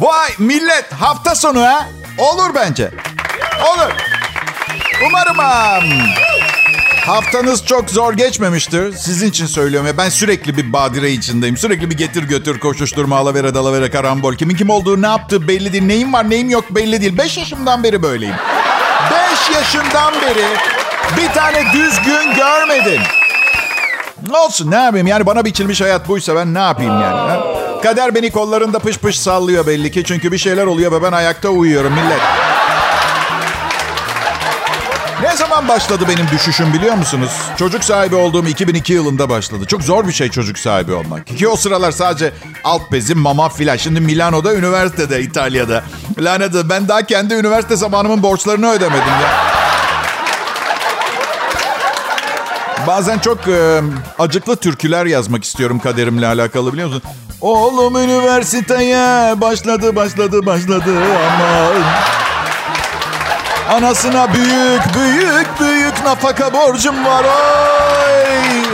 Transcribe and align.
Vay 0.00 0.30
millet 0.38 0.92
hafta 0.92 1.34
sonu 1.34 1.62
ha? 1.62 1.88
Olur 2.18 2.54
bence. 2.54 2.90
Olur. 3.74 3.92
Umarım 5.06 5.38
um, 5.38 5.98
haftanız 7.06 7.64
çok 7.66 7.90
zor 7.90 8.12
geçmemiştir. 8.14 8.92
Sizin 8.92 9.28
için 9.30 9.46
söylüyorum 9.46 9.86
ya 9.86 9.96
ben 9.96 10.08
sürekli 10.08 10.56
bir 10.56 10.72
badire 10.72 11.10
içindeyim. 11.10 11.56
Sürekli 11.56 11.90
bir 11.90 11.96
getir 11.96 12.22
götür 12.22 12.58
koşuşturma 12.60 13.16
alavere 13.16 13.54
dalavere 13.54 13.90
karambol. 13.90 14.34
Kimin 14.34 14.54
kim 14.56 14.70
olduğu 14.70 15.02
ne 15.02 15.06
yaptığı 15.06 15.48
belli 15.48 15.72
değil. 15.72 15.84
Neyim 15.84 16.12
var 16.12 16.30
neyim 16.30 16.50
yok 16.50 16.64
belli 16.70 17.00
değil. 17.00 17.18
Beş 17.18 17.38
yaşımdan 17.38 17.82
beri 17.82 18.02
böyleyim. 18.02 18.36
Beş 19.10 19.56
yaşından 19.56 20.14
beri 20.14 20.44
bir 21.16 21.32
tane 21.34 21.64
düz 21.72 22.00
gün 22.02 22.34
görmedim. 22.34 23.02
Olsun 24.30 24.70
ne 24.70 24.76
yapayım 24.76 25.06
yani 25.06 25.26
bana 25.26 25.44
biçilmiş 25.44 25.80
hayat 25.80 26.08
buysa 26.08 26.36
ben 26.36 26.54
ne 26.54 26.58
yapayım 26.58 27.00
yani. 27.00 27.30
Ha? 27.30 27.57
Kader 27.82 28.14
beni 28.14 28.30
kollarında 28.30 28.78
pış 28.78 28.98
pış 28.98 29.18
sallıyor 29.18 29.66
belli 29.66 29.90
ki. 29.90 30.04
Çünkü 30.04 30.32
bir 30.32 30.38
şeyler 30.38 30.66
oluyor 30.66 30.92
ve 30.92 31.02
ben 31.02 31.12
ayakta 31.12 31.48
uyuyorum 31.48 31.92
millet. 31.92 32.20
Ne 35.22 35.36
zaman 35.36 35.68
başladı 35.68 36.04
benim 36.08 36.28
düşüşüm 36.28 36.72
biliyor 36.72 36.94
musunuz? 36.94 37.30
Çocuk 37.56 37.84
sahibi 37.84 38.14
olduğum 38.14 38.46
2002 38.46 38.92
yılında 38.92 39.30
başladı. 39.30 39.64
Çok 39.66 39.82
zor 39.82 40.06
bir 40.08 40.12
şey 40.12 40.28
çocuk 40.28 40.58
sahibi 40.58 40.92
olmak. 40.92 41.26
Ki 41.26 41.48
o 41.48 41.56
sıralar 41.56 41.90
sadece 41.92 42.32
alt 42.64 42.92
bezim, 42.92 43.18
mama 43.18 43.48
filan. 43.48 43.76
Şimdi 43.76 44.00
Milano'da, 44.00 44.54
üniversitede, 44.54 45.22
İtalya'da. 45.22 45.84
Lanet 46.18 46.54
ben 46.70 46.88
daha 46.88 47.02
kendi 47.02 47.34
üniversite 47.34 47.76
zamanımın 47.76 48.22
borçlarını 48.22 48.70
ödemedim 48.70 49.12
ya. 49.22 49.47
Bazen 52.86 53.18
çok 53.18 53.48
e, 53.48 53.80
acıklı 54.18 54.56
türküler 54.56 55.06
yazmak 55.06 55.44
istiyorum 55.44 55.78
kaderimle 55.78 56.26
alakalı 56.26 56.72
biliyor 56.72 56.88
musun? 56.88 57.02
Oğlum 57.40 57.96
üniversiteye 57.96 59.40
başladı 59.40 59.96
başladı 59.96 60.46
başladı 60.46 60.90
ama 60.96 61.68
Anasına 63.76 64.34
büyük 64.34 64.82
büyük 64.94 65.60
büyük 65.60 66.04
nafaka 66.04 66.52
borcum 66.52 67.04
var 67.04 67.24
oy. 67.24 68.64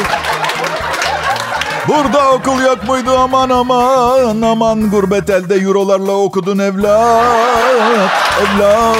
Burada 1.88 2.32
okul 2.32 2.60
yok 2.60 2.88
muydu 2.88 3.18
aman 3.18 3.50
aman 3.50 4.42
aman 4.42 4.90
gurbet 4.90 5.30
elde 5.30 5.54
eurolarla 5.54 6.12
okudun 6.12 6.58
evlat 6.58 8.10
evlat 8.42 8.96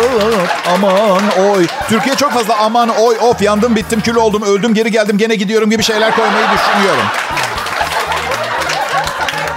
aman 0.75 1.23
oy. 1.51 1.67
Türkiye 1.89 2.17
çok 2.17 2.33
fazla 2.33 2.57
aman 2.59 2.89
oy 2.89 3.17
of 3.21 3.43
yandım 3.43 3.77
bittim 3.77 4.01
kül 4.01 4.17
oldum 4.17 4.43
öldüm 4.43 4.75
geri 4.75 4.91
geldim 4.91 5.19
gene 5.19 5.35
gidiyorum 5.35 5.71
gibi 5.71 5.83
şeyler 5.83 6.17
koymayı 6.17 6.45
düşünüyorum. 6.45 7.05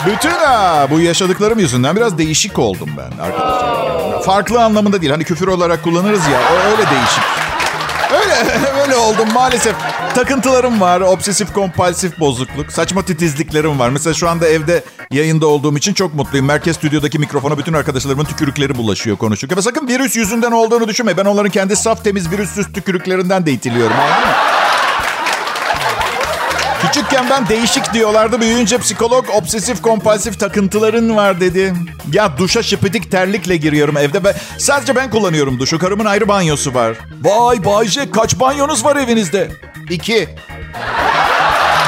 Bütün 0.06 0.30
ha, 0.32 0.88
bu 0.92 1.00
yaşadıklarım 1.00 1.60
yüzünden 1.60 1.96
biraz 1.96 2.18
değişik 2.18 2.60
oldum 2.60 2.90
ben 2.98 3.24
arkadaşlar. 3.24 4.22
Farklı 4.24 4.64
anlamında 4.64 5.02
değil. 5.02 5.12
Hani 5.12 5.24
küfür 5.24 5.48
olarak 5.48 5.84
kullanırız 5.84 6.28
ya. 6.28 6.40
Öyle 6.72 6.78
değişik. 6.90 7.37
Öyle, 8.14 8.34
öyle 8.82 8.96
oldum 8.96 9.28
maalesef. 9.34 9.76
Takıntılarım 10.16 10.82
var. 10.82 11.02
Obsesif 11.02 11.54
kompulsif 11.54 12.20
bozukluk. 12.20 12.72
Saçma 12.72 13.06
titizliklerim 13.06 13.80
var. 13.80 13.90
Mesela 13.90 14.14
şu 14.14 14.30
anda 14.30 14.48
evde 14.48 14.84
yayında 15.12 15.48
olduğum 15.48 15.78
için 15.78 15.94
çok 15.94 16.14
mutluyum. 16.14 16.46
Merkez 16.46 16.76
stüdyodaki 16.76 17.20
mikrofona 17.20 17.58
bütün 17.58 17.74
arkadaşlarımın 17.74 18.26
tükürükleri 18.26 18.78
bulaşıyor 18.78 19.18
konuşurken. 19.18 19.58
Ve 19.58 19.62
sakın 19.62 19.88
virüs 19.88 20.16
yüzünden 20.16 20.52
olduğunu 20.52 20.88
düşünme. 20.88 21.18
Ben 21.18 21.26
onların 21.26 21.52
kendi 21.52 21.76
saf 21.76 22.04
temiz 22.04 22.32
virüssüz 22.32 22.74
tükürüklerinden 22.74 23.46
de 23.46 23.52
itiliyorum. 23.52 23.96
Anladın 24.00 24.28
mı? 24.28 24.47
Küçükken 26.82 27.26
ben 27.30 27.48
değişik 27.48 27.94
diyorlardı. 27.94 28.42
Büyüyünce 28.42 28.78
psikolog 28.78 29.26
obsesif 29.30 29.82
kompulsif 29.82 30.40
takıntıların 30.40 31.16
var 31.16 31.40
dedi. 31.40 31.74
Ya 32.12 32.38
duşa 32.38 32.64
şıpıdık 32.64 33.12
terlikle 33.12 33.58
giriyorum 33.58 33.98
evde. 33.98 34.24
Ben, 34.24 34.34
sadece 34.58 34.96
ben 34.96 35.10
kullanıyorum 35.10 35.60
duşu. 35.60 35.80
Karımın 35.80 36.06
ayrı 36.06 36.28
banyosu 36.28 36.74
var. 36.74 36.94
Vay 37.24 37.66
Bayce 37.66 38.12
kaç 38.12 38.40
banyonuz 38.40 38.86
var 38.86 38.96
evinizde? 38.96 39.52
İki. 39.90 40.30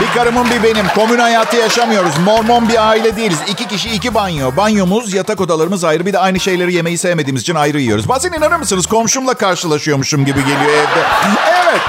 Bir 0.01 0.19
karımın 0.19 0.47
bir 0.49 0.63
benim. 0.63 0.87
Komün 0.87 1.19
hayatı 1.19 1.57
yaşamıyoruz. 1.57 2.17
Mormon 2.25 2.69
bir 2.69 2.89
aile 2.89 3.15
değiliz. 3.15 3.39
İki 3.47 3.67
kişi 3.67 3.89
iki 3.89 4.13
banyo. 4.13 4.55
Banyomuz, 4.57 5.13
yatak 5.13 5.41
odalarımız 5.41 5.83
ayrı. 5.83 6.05
Bir 6.05 6.13
de 6.13 6.19
aynı 6.19 6.39
şeyleri 6.39 6.73
yemeyi 6.73 6.97
sevmediğimiz 6.97 7.41
için 7.41 7.55
ayrı 7.55 7.79
yiyoruz. 7.79 8.09
Bazen 8.09 8.31
inanır 8.31 8.55
mısınız? 8.55 8.87
Komşumla 8.87 9.33
karşılaşıyormuşum 9.33 10.25
gibi 10.25 10.39
geliyor 10.39 10.71
evde. 10.71 11.05
Evet. 11.49 11.81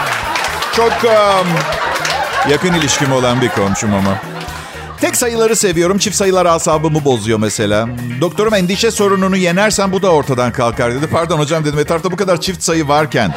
Çok... 0.76 0.92
Um, 1.04 1.48
Yakın 2.48 2.72
ilişkim 2.72 3.12
olan 3.12 3.40
bir 3.40 3.48
komşum 3.48 3.94
ama. 3.94 4.18
Tek 5.00 5.16
sayıları 5.16 5.56
seviyorum. 5.56 5.98
Çift 5.98 6.16
sayılar 6.16 6.46
asabımı 6.46 7.04
bozuyor 7.04 7.38
mesela. 7.38 7.88
Doktorum 8.20 8.54
endişe 8.54 8.90
sorununu 8.90 9.36
yenersen 9.36 9.92
bu 9.92 10.02
da 10.02 10.10
ortadan 10.10 10.52
kalkar 10.52 10.94
dedi. 10.94 11.06
Pardon 11.06 11.38
hocam 11.38 11.64
dedim. 11.64 11.78
Etrafta 11.78 12.12
bu 12.12 12.16
kadar 12.16 12.40
çift 12.40 12.62
sayı 12.62 12.88
varken 12.88 13.34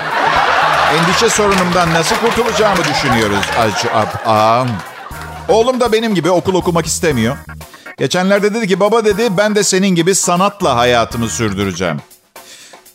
endişe 0.99 1.29
sorunumdan 1.29 1.93
nasıl 1.93 2.15
kurtulacağımı 2.15 2.83
düşünüyoruz. 2.83 3.45
Acaba. 3.59 4.67
Oğlum 5.47 5.79
da 5.79 5.91
benim 5.91 6.15
gibi 6.15 6.29
okul 6.31 6.55
okumak 6.55 6.85
istemiyor. 6.85 7.37
Geçenlerde 7.97 8.53
dedi 8.53 8.67
ki 8.67 8.79
baba 8.79 9.05
dedi 9.05 9.37
ben 9.37 9.55
de 9.55 9.63
senin 9.63 9.95
gibi 9.95 10.15
sanatla 10.15 10.75
hayatımı 10.75 11.29
sürdüreceğim. 11.29 11.97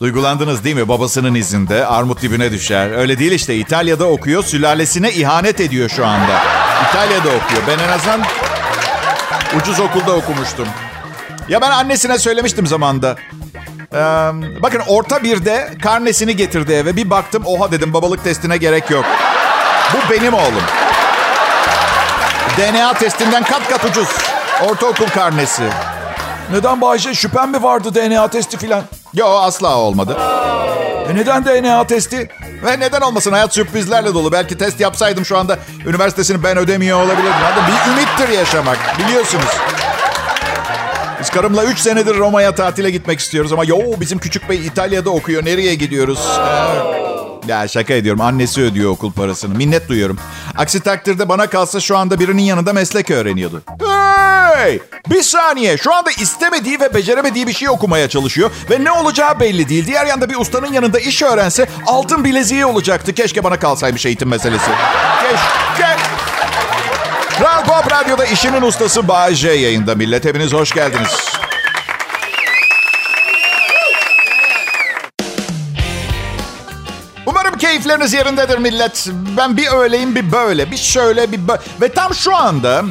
Duygulandınız 0.01 0.63
değil 0.63 0.75
mi? 0.75 0.87
Babasının 0.87 1.35
izinde 1.35 1.85
armut 1.85 2.21
dibine 2.21 2.51
düşer. 2.51 2.91
Öyle 2.91 3.19
değil 3.19 3.31
işte 3.31 3.55
İtalya'da 3.55 4.05
okuyor. 4.05 4.43
Sülalesine 4.43 5.11
ihanet 5.11 5.59
ediyor 5.59 5.89
şu 5.89 6.05
anda. 6.05 6.41
İtalya'da 6.89 7.27
okuyor. 7.27 7.61
Ben 7.67 7.79
en 7.79 7.89
azından 7.89 8.21
ucuz 9.61 9.79
okulda 9.79 10.15
okumuştum. 10.15 10.67
Ya 11.49 11.61
ben 11.61 11.71
annesine 11.71 12.17
söylemiştim 12.17 12.67
zamanda. 12.67 13.15
Ee, 13.93 13.97
bakın 14.61 14.81
orta 14.87 15.23
birde 15.23 15.73
karnesini 15.83 16.35
getirdi 16.35 16.73
eve. 16.73 16.95
Bir 16.95 17.09
baktım 17.09 17.43
oha 17.45 17.71
dedim 17.71 17.93
babalık 17.93 18.23
testine 18.23 18.57
gerek 18.57 18.89
yok. 18.89 19.05
Bu 19.93 20.13
benim 20.13 20.33
oğlum. 20.33 20.63
DNA 22.57 22.93
testinden 22.93 23.43
kat 23.43 23.69
kat 23.69 23.85
ucuz. 23.85 24.09
Ortaokul 24.69 25.07
karnesi. 25.07 25.63
Neden 26.51 26.81
Bayce 26.81 27.13
şüphen 27.13 27.49
mi 27.49 27.63
vardı 27.63 27.95
DNA 27.95 28.27
testi 28.27 28.57
filan? 28.57 28.83
Yo 29.13 29.27
asla 29.27 29.77
olmadı. 29.77 30.17
E 31.09 31.15
neden 31.15 31.45
DNA 31.45 31.87
testi? 31.87 32.29
Ve 32.63 32.79
neden 32.79 33.01
olmasın 33.01 33.31
hayat 33.31 33.53
sürprizlerle 33.53 34.13
dolu. 34.13 34.31
Belki 34.31 34.57
test 34.57 34.79
yapsaydım 34.79 35.25
şu 35.25 35.37
anda 35.37 35.59
üniversitesini 35.85 36.43
ben 36.43 36.57
ödemiyor 36.57 36.99
olabilirdim. 36.99 37.31
Hadi 37.31 37.71
bir 37.71 37.91
ümittir 37.91 38.39
yaşamak 38.39 38.77
biliyorsunuz. 38.99 39.45
Biz 41.19 41.29
karımla 41.29 41.63
3 41.63 41.79
senedir 41.79 42.15
Roma'ya 42.17 42.55
tatile 42.55 42.91
gitmek 42.91 43.19
istiyoruz 43.19 43.53
ama 43.53 43.65
yo 43.65 43.77
bizim 43.99 44.19
küçük 44.19 44.49
bey 44.49 44.65
İtalya'da 44.65 45.09
okuyor. 45.09 45.45
Nereye 45.45 45.75
gidiyoruz? 45.75 46.19
Ya 47.47 47.67
şaka 47.67 47.93
ediyorum. 47.93 48.21
Annesi 48.21 48.61
ödüyor 48.61 48.91
okul 48.91 49.11
parasını. 49.11 49.55
Minnet 49.57 49.89
duyuyorum. 49.89 50.17
Aksi 50.57 50.79
takdirde 50.79 51.29
bana 51.29 51.47
kalsa 51.47 51.79
şu 51.79 51.97
anda 51.97 52.19
birinin 52.19 52.41
yanında 52.41 52.73
meslek 52.73 53.11
öğreniyordu. 53.11 53.61
Hey! 53.87 54.79
Bir 55.09 55.21
saniye. 55.21 55.77
Şu 55.77 55.93
anda 55.93 56.11
istemediği 56.11 56.79
ve 56.79 56.93
beceremediği 56.93 57.47
bir 57.47 57.53
şey 57.53 57.69
okumaya 57.69 58.09
çalışıyor. 58.09 58.51
Ve 58.69 58.83
ne 58.83 58.91
olacağı 58.91 59.39
belli 59.39 59.69
değil. 59.69 59.87
Diğer 59.87 60.05
yanda 60.05 60.29
bir 60.29 60.35
ustanın 60.35 60.73
yanında 60.73 60.99
iş 60.99 61.21
öğrense 61.21 61.67
altın 61.85 62.23
bileziği 62.23 62.65
olacaktı. 62.65 63.13
Keşke 63.13 63.43
bana 63.43 63.59
kalsaymış 63.59 64.05
eğitim 64.05 64.29
meselesi. 64.29 64.71
Keşke. 65.21 65.95
Kral 67.39 67.65
Pop 67.65 67.91
Radyo'da 67.91 68.25
işinin 68.25 68.61
ustası 68.61 69.01
J 69.31 69.49
yayında 69.49 69.95
millet. 69.95 70.25
Hepiniz 70.25 70.53
hoş 70.53 70.71
geldiniz. 70.71 71.28
Keyifleriniz 77.79 78.13
yerindedir 78.13 78.57
millet. 78.57 79.07
Ben 79.37 79.57
bir 79.57 79.67
öyleyim 79.73 80.15
bir 80.15 80.31
böyle, 80.31 80.71
bir 80.71 80.77
şöyle 80.77 81.31
bir 81.31 81.47
böyle. 81.47 81.61
Ve 81.81 81.93
tam 81.93 82.15
şu 82.15 82.35
anda 82.35 82.83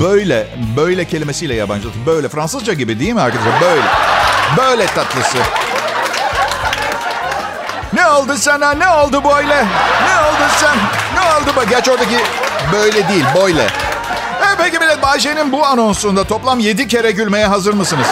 böyle, 0.00 0.46
böyle 0.76 1.04
kelimesiyle 1.04 1.54
yabancı. 1.54 1.88
Böyle 2.06 2.28
Fransızca 2.28 2.72
gibi 2.72 3.00
değil 3.00 3.12
mi 3.12 3.20
arkadaşlar? 3.20 3.60
Böyle. 3.60 3.82
Böyle 4.56 4.86
tatlısı. 4.86 5.38
Ne 7.92 8.06
oldu 8.06 8.32
sana? 8.36 8.70
Ne 8.72 8.88
oldu 8.88 9.22
böyle? 9.24 9.56
Ne 10.06 10.16
oldu 10.20 10.48
sen? 10.60 10.76
Ne 11.14 11.20
oldu 11.20 11.56
bak? 11.56 11.68
Geç 11.70 11.88
oradaki 11.88 12.18
böyle 12.72 13.08
değil, 13.08 13.24
böyle. 13.36 13.62
E 13.62 14.56
peki 14.58 14.78
millet 14.78 15.02
Bayşe'nin 15.02 15.52
bu 15.52 15.66
anonsunda 15.66 16.24
toplam 16.24 16.58
7 16.60 16.88
kere 16.88 17.10
gülmeye 17.10 17.46
hazır 17.46 17.74
mısınız? 17.74 18.06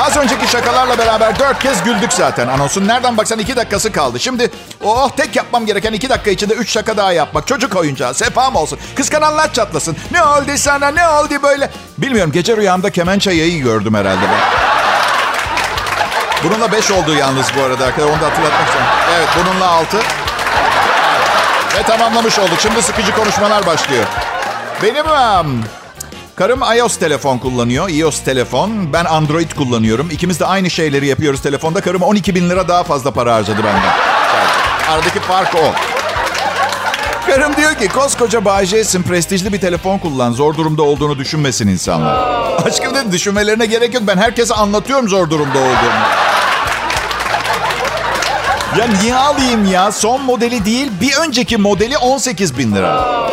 Az 0.00 0.16
önceki 0.16 0.46
şakalarla 0.46 0.98
beraber 0.98 1.38
dört 1.38 1.58
kez 1.58 1.84
güldük 1.84 2.12
zaten. 2.12 2.48
Anonsun 2.48 2.88
nereden 2.88 3.16
baksan 3.16 3.38
iki 3.38 3.56
dakikası 3.56 3.92
kaldı. 3.92 4.20
Şimdi 4.20 4.50
oh 4.84 5.10
tek 5.10 5.36
yapmam 5.36 5.66
gereken 5.66 5.92
iki 5.92 6.08
dakika 6.08 6.30
içinde 6.30 6.54
üç 6.54 6.70
şaka 6.70 6.96
daha 6.96 7.12
yapmak. 7.12 7.46
Çocuk 7.46 7.76
oyuncağı 7.76 8.14
sefam 8.14 8.56
olsun. 8.56 8.78
Kıskananlar 8.96 9.52
çatlasın. 9.52 9.96
Ne 10.12 10.22
oldu 10.22 10.50
sana 10.56 10.88
ne 10.88 11.08
oldu 11.08 11.34
böyle? 11.42 11.70
Bilmiyorum 11.98 12.32
gece 12.32 12.56
rüyamda 12.56 12.90
kemençe 12.90 13.30
yayı 13.30 13.62
gördüm 13.62 13.94
herhalde 13.94 14.22
ben. 14.22 14.40
Bununla 16.44 16.72
beş 16.72 16.90
oldu 16.90 17.14
yalnız 17.14 17.46
bu 17.58 17.62
arada 17.62 17.84
arkadaşlar. 17.84 18.14
Onu 18.14 18.22
da 18.22 18.26
hatırlatmak 18.26 18.66
istiyorum. 18.66 18.90
Evet 19.16 19.28
bununla 19.40 19.68
altı. 19.68 19.96
Ve 21.78 21.82
tamamlamış 21.82 22.38
olduk. 22.38 22.60
Şimdi 22.60 22.82
sıkıcı 22.82 23.14
konuşmalar 23.14 23.66
başlıyor. 23.66 24.04
Benim 24.82 25.04
Karım 26.36 26.60
iOS 26.78 26.96
telefon 26.96 27.38
kullanıyor. 27.38 27.88
iOS 27.88 28.20
telefon. 28.24 28.92
Ben 28.92 29.04
Android 29.04 29.50
kullanıyorum. 29.50 30.10
İkimiz 30.10 30.40
de 30.40 30.46
aynı 30.46 30.70
şeyleri 30.70 31.06
yapıyoruz 31.06 31.42
telefonda. 31.42 31.80
Karım 31.80 32.02
12 32.02 32.34
bin 32.34 32.50
lira 32.50 32.68
daha 32.68 32.84
fazla 32.84 33.10
para 33.10 33.34
harcadı 33.34 33.58
benden. 33.58 33.92
Aradaki 34.90 35.20
fark 35.20 35.54
o. 35.54 35.72
Karım 37.26 37.56
diyor 37.56 37.74
ki 37.74 37.88
koskoca 37.88 38.44
Bayce'sin 38.44 39.02
prestijli 39.02 39.52
bir 39.52 39.60
telefon 39.60 39.98
kullan. 39.98 40.32
Zor 40.32 40.54
durumda 40.54 40.82
olduğunu 40.82 41.18
düşünmesin 41.18 41.68
insanlar. 41.68 42.16
Aşkım 42.66 42.94
dedim 42.94 43.12
düşünmelerine 43.12 43.66
gerek 43.66 43.94
yok. 43.94 44.02
Ben 44.06 44.16
herkese 44.16 44.54
anlatıyorum 44.54 45.08
zor 45.08 45.30
durumda 45.30 45.58
olduğumu. 45.58 46.04
Ya 48.78 48.86
niye 49.02 49.14
alayım 49.16 49.72
ya? 49.72 49.92
Son 49.92 50.22
modeli 50.22 50.64
değil 50.64 50.92
bir 51.00 51.16
önceki 51.16 51.56
modeli 51.56 51.98
18 51.98 52.58
bin 52.58 52.74
lira. 52.74 53.24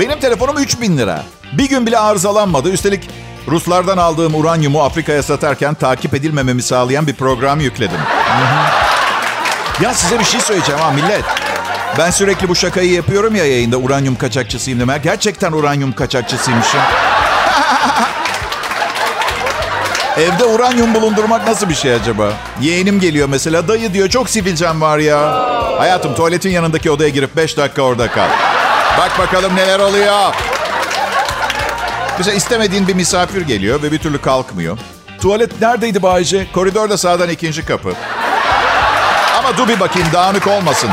Benim 0.00 0.20
telefonum 0.20 0.58
3 0.58 0.80
bin 0.80 0.98
lira. 0.98 1.22
Bir 1.52 1.68
gün 1.68 1.86
bile 1.86 1.98
arızalanmadı. 1.98 2.70
Üstelik 2.70 3.10
Ruslardan 3.48 3.98
aldığım 3.98 4.34
uranyumu 4.34 4.82
Afrika'ya 4.82 5.22
satarken 5.22 5.74
takip 5.74 6.14
edilmememi 6.14 6.62
sağlayan 6.62 7.06
bir 7.06 7.14
program 7.14 7.60
yükledim. 7.60 7.98
ya 9.80 9.94
size 9.94 10.18
bir 10.18 10.24
şey 10.24 10.40
söyleyeceğim 10.40 10.80
ha 10.80 10.90
millet. 10.90 11.24
Ben 11.98 12.10
sürekli 12.10 12.48
bu 12.48 12.54
şakayı 12.54 12.92
yapıyorum 12.92 13.34
ya 13.36 13.46
yayında 13.46 13.76
uranyum 13.76 14.16
kaçakçısıyım 14.16 14.80
demek. 14.80 15.02
Gerçekten 15.02 15.52
uranyum 15.52 15.92
kaçakçısıymışım. 15.92 16.80
Evde 20.18 20.44
uranyum 20.44 20.94
bulundurmak 20.94 21.46
nasıl 21.48 21.68
bir 21.68 21.74
şey 21.74 21.94
acaba? 21.94 22.32
Yeğenim 22.60 23.00
geliyor 23.00 23.28
mesela. 23.28 23.68
Dayı 23.68 23.94
diyor 23.94 24.08
çok 24.08 24.30
sivilcem 24.30 24.80
var 24.80 24.98
ya. 24.98 25.46
Hayatım 25.78 26.14
tuvaletin 26.14 26.50
yanındaki 26.50 26.90
odaya 26.90 27.08
girip 27.08 27.36
5 27.36 27.56
dakika 27.56 27.82
orada 27.82 28.10
kal. 28.10 28.28
Bak 28.98 29.18
bakalım 29.18 29.56
neler 29.56 29.78
oluyor. 29.78 30.34
Mesela 32.18 32.36
istemediğin 32.36 32.88
bir 32.88 32.94
misafir 32.94 33.42
geliyor 33.42 33.82
ve 33.82 33.92
bir 33.92 33.98
türlü 33.98 34.20
kalkmıyor. 34.20 34.78
Tuvalet 35.22 35.60
neredeydi 35.60 36.02
Bayce? 36.02 36.46
Koridorda 36.52 36.96
sağdan 36.98 37.28
ikinci 37.28 37.66
kapı. 37.66 37.92
Ama 39.38 39.56
dur 39.56 39.68
bir 39.68 39.80
bakayım 39.80 40.08
dağınık 40.12 40.46
olmasın. 40.46 40.90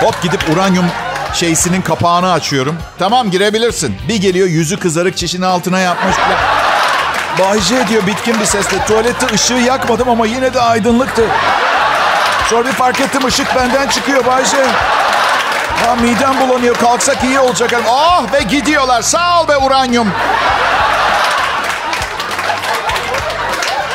Hop 0.00 0.22
gidip 0.22 0.50
uranyum 0.52 0.86
şeysinin 1.34 1.82
kapağını 1.82 2.32
açıyorum. 2.32 2.76
Tamam 2.98 3.30
girebilirsin. 3.30 3.96
Bir 4.08 4.16
geliyor 4.16 4.48
yüzü 4.48 4.78
kızarık 4.78 5.16
çişini 5.16 5.46
altına 5.46 5.78
yapmış. 5.78 6.16
Bayce 7.38 7.88
diyor 7.88 8.06
bitkin 8.06 8.40
bir 8.40 8.44
sesle. 8.44 8.84
Tuvalette 8.86 9.26
ışığı 9.34 9.54
yakmadım 9.54 10.08
ama 10.08 10.26
yine 10.26 10.54
de 10.54 10.60
aydınlıktı. 10.60 11.22
Sonra 12.50 12.68
bir 12.68 12.72
fark 12.72 13.00
ettim 13.00 13.24
ışık 13.26 13.56
benden 13.56 13.88
çıkıyor 13.88 14.26
Bayce. 14.26 14.66
Ha, 15.82 15.94
midem 15.94 16.40
bulanıyor. 16.40 16.74
Kalksak 16.76 17.24
iyi 17.24 17.40
olacak. 17.40 17.70
Ah 17.90 18.32
ve 18.32 18.42
gidiyorlar. 18.42 19.02
Sağ 19.02 19.42
ol 19.42 19.48
be 19.48 19.56
uranyum. 19.56 20.08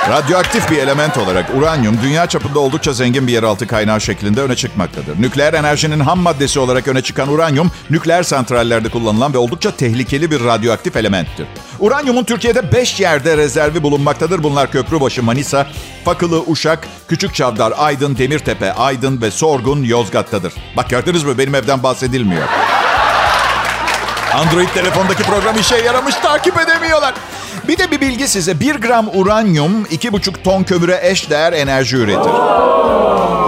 Radyoaktif 0.07 0.71
bir 0.71 0.77
element 0.77 1.17
olarak 1.17 1.55
uranyum 1.57 1.97
dünya 2.03 2.27
çapında 2.27 2.59
oldukça 2.59 2.93
zengin 2.93 3.27
bir 3.27 3.33
yeraltı 3.33 3.67
kaynağı 3.67 4.01
şeklinde 4.01 4.41
öne 4.41 4.55
çıkmaktadır. 4.55 5.21
Nükleer 5.21 5.53
enerjinin 5.53 5.99
ham 5.99 6.19
maddesi 6.19 6.59
olarak 6.59 6.87
öne 6.87 7.01
çıkan 7.01 7.29
uranyum, 7.29 7.71
nükleer 7.89 8.23
santrallerde 8.23 8.89
kullanılan 8.89 9.33
ve 9.33 9.37
oldukça 9.37 9.71
tehlikeli 9.71 10.31
bir 10.31 10.43
radyoaktif 10.43 10.95
elementtir. 10.95 11.47
Uranyumun 11.79 12.23
Türkiye'de 12.23 12.71
5 12.71 12.99
yerde 12.99 13.37
rezervi 13.37 13.83
bulunmaktadır. 13.83 14.43
Bunlar 14.43 14.71
Köprübaşı, 14.71 15.23
Manisa, 15.23 15.67
Fakılı, 16.05 16.43
Uşak, 16.47 16.87
Küçük 17.07 17.35
Çavdar, 17.35 17.73
Aydın, 17.77 18.17
Demirtepe, 18.17 18.73
Aydın 18.73 19.21
ve 19.21 19.31
Sorgun 19.31 19.83
Yozgat'tadır. 19.83 20.53
Bak 20.77 20.89
gördünüz 20.89 21.23
mü 21.23 21.37
benim 21.37 21.55
evden 21.55 21.83
bahsedilmiyor. 21.83 22.43
Android 24.33 24.69
telefondaki 24.69 25.23
program 25.23 25.57
işe 25.57 25.75
yaramış 25.77 26.15
takip 26.15 26.59
edemiyorlar. 26.59 27.13
Bir 27.67 27.77
de 27.77 27.91
bir 27.91 28.01
bilgi 28.01 28.27
size. 28.27 28.59
1 28.59 28.75
gram 28.75 29.07
uranyum 29.13 29.83
2,5 29.85 30.43
ton 30.43 30.63
kömüre 30.63 30.99
eş 31.03 31.29
değer 31.29 31.53
enerji 31.53 31.97
üretir. 31.97 32.31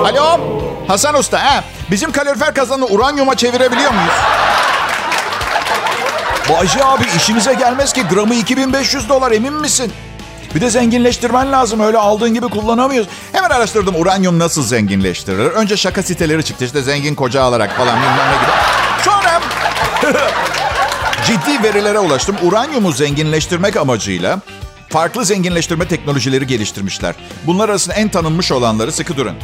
Alo 0.06 0.40
Hasan 0.88 1.16
Usta 1.16 1.44
ha? 1.44 1.64
Bizim 1.92 2.12
kalorifer 2.12 2.54
kazanını 2.54 2.86
uranyuma 2.86 3.36
çevirebiliyor 3.36 3.92
muyuz? 3.92 4.14
Bayci 6.50 6.84
abi 6.84 7.04
işinize 7.18 7.54
gelmez 7.54 7.94
ki 7.94 8.04
gramı 8.04 8.34
2500 8.36 9.10
dolar 9.10 9.32
emin 9.32 9.54
misin? 9.54 9.94
Bir 10.56 10.62
de 10.62 10.70
zenginleştirmen 10.70 11.52
lazım. 11.52 11.80
Öyle 11.80 11.98
aldığın 11.98 12.34
gibi 12.34 12.48
kullanamıyoruz. 12.48 13.10
Hemen 13.34 13.50
araştırdım 13.50 13.96
uranyum 13.96 14.40
nasıl 14.40 14.64
zenginleştirilir. 14.64 15.46
Önce 15.52 15.78
şaka 15.78 16.04
siteleri 16.04 16.44
çıktı. 16.44 16.66
İşte 16.66 16.82
zengin 16.82 17.16
koca 17.16 17.42
alarak 17.44 17.78
falan 17.78 17.96
bilmem 17.96 18.32
ne 18.32 18.36
gibi. 18.36 18.81
Ciddi 21.32 21.64
verilere 21.64 22.00
ulaştım. 22.00 22.36
Uranyumu 22.44 22.92
zenginleştirmek 22.92 23.78
amacıyla 23.78 24.40
farklı 24.90 25.26
zenginleştirme 25.26 25.88
teknolojileri 25.88 26.48
geliştirmişler. 26.48 27.16
Bunlar 27.48 27.70
arasında 27.70 27.96
en 27.96 28.10
tanınmış 28.10 28.52
olanları 28.52 28.92
sıkı 28.92 29.18
durun. 29.18 29.36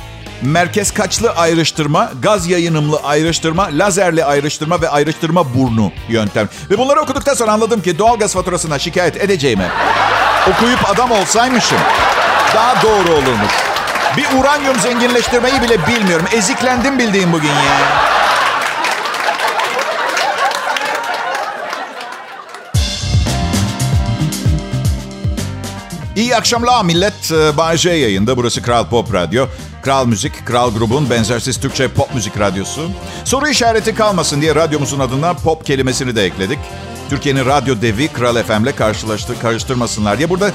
Merkez 0.42 0.92
kaçlı 0.92 1.32
ayrıştırma, 1.32 2.12
gaz 2.22 2.48
yayınımlı 2.48 3.00
ayrıştırma, 3.04 3.70
lazerli 3.72 4.26
ayrıştırma 4.26 4.82
ve 4.82 4.90
ayrıştırma 4.90 5.56
burnu 5.56 5.92
yöntem. 6.10 6.50
Ve 6.70 6.78
bunları 6.78 7.02
okuduktan 7.02 7.34
sonra 7.34 7.52
anladım 7.52 7.82
ki 7.82 8.00
doğalgaz 8.00 8.34
faturasına 8.34 8.80
şikayet 8.80 9.24
edeceğime 9.24 9.70
okuyup 10.52 10.90
adam 10.90 11.12
olsaymışım 11.12 11.80
daha 12.56 12.82
doğru 12.82 13.14
olurmuş. 13.14 13.54
Bir 14.18 14.40
uranyum 14.40 14.80
zenginleştirmeyi 14.80 15.62
bile 15.62 15.88
bilmiyorum. 15.88 16.26
Eziklendim 16.32 17.00
bildiğim 17.00 17.34
bugün 17.34 17.48
ya. 17.48 18.17
İyi 26.18 26.36
akşamlar 26.36 26.86
millet. 26.86 27.32
Ee, 27.32 27.58
Bay 27.58 27.78
J 27.78 27.90
yayında. 27.94 28.38
Burası 28.38 28.62
Kral 28.62 28.86
Pop 28.86 29.14
Radyo. 29.14 29.48
Kral 29.82 30.06
Müzik, 30.06 30.46
Kral 30.46 30.74
Grubun 30.74 31.10
benzersiz 31.10 31.60
Türkçe 31.60 31.88
pop 31.88 32.16
müzik 32.16 32.40
radyosu. 32.40 32.90
Soru 33.26 33.48
işareti 33.48 33.96
kalmasın 33.96 34.42
diye 34.42 34.56
radyomuzun 34.56 35.00
adına 35.00 35.34
pop 35.34 35.66
kelimesini 35.66 36.16
de 36.16 36.26
ekledik. 36.26 36.60
Türkiye'nin 37.10 37.46
radyo 37.46 37.82
devi 37.82 38.08
Kral 38.08 38.44
FM'le 38.44 38.76
karşılaştı, 38.76 39.40
karıştırmasınlar 39.42 40.18
diye. 40.18 40.30
Burada 40.30 40.52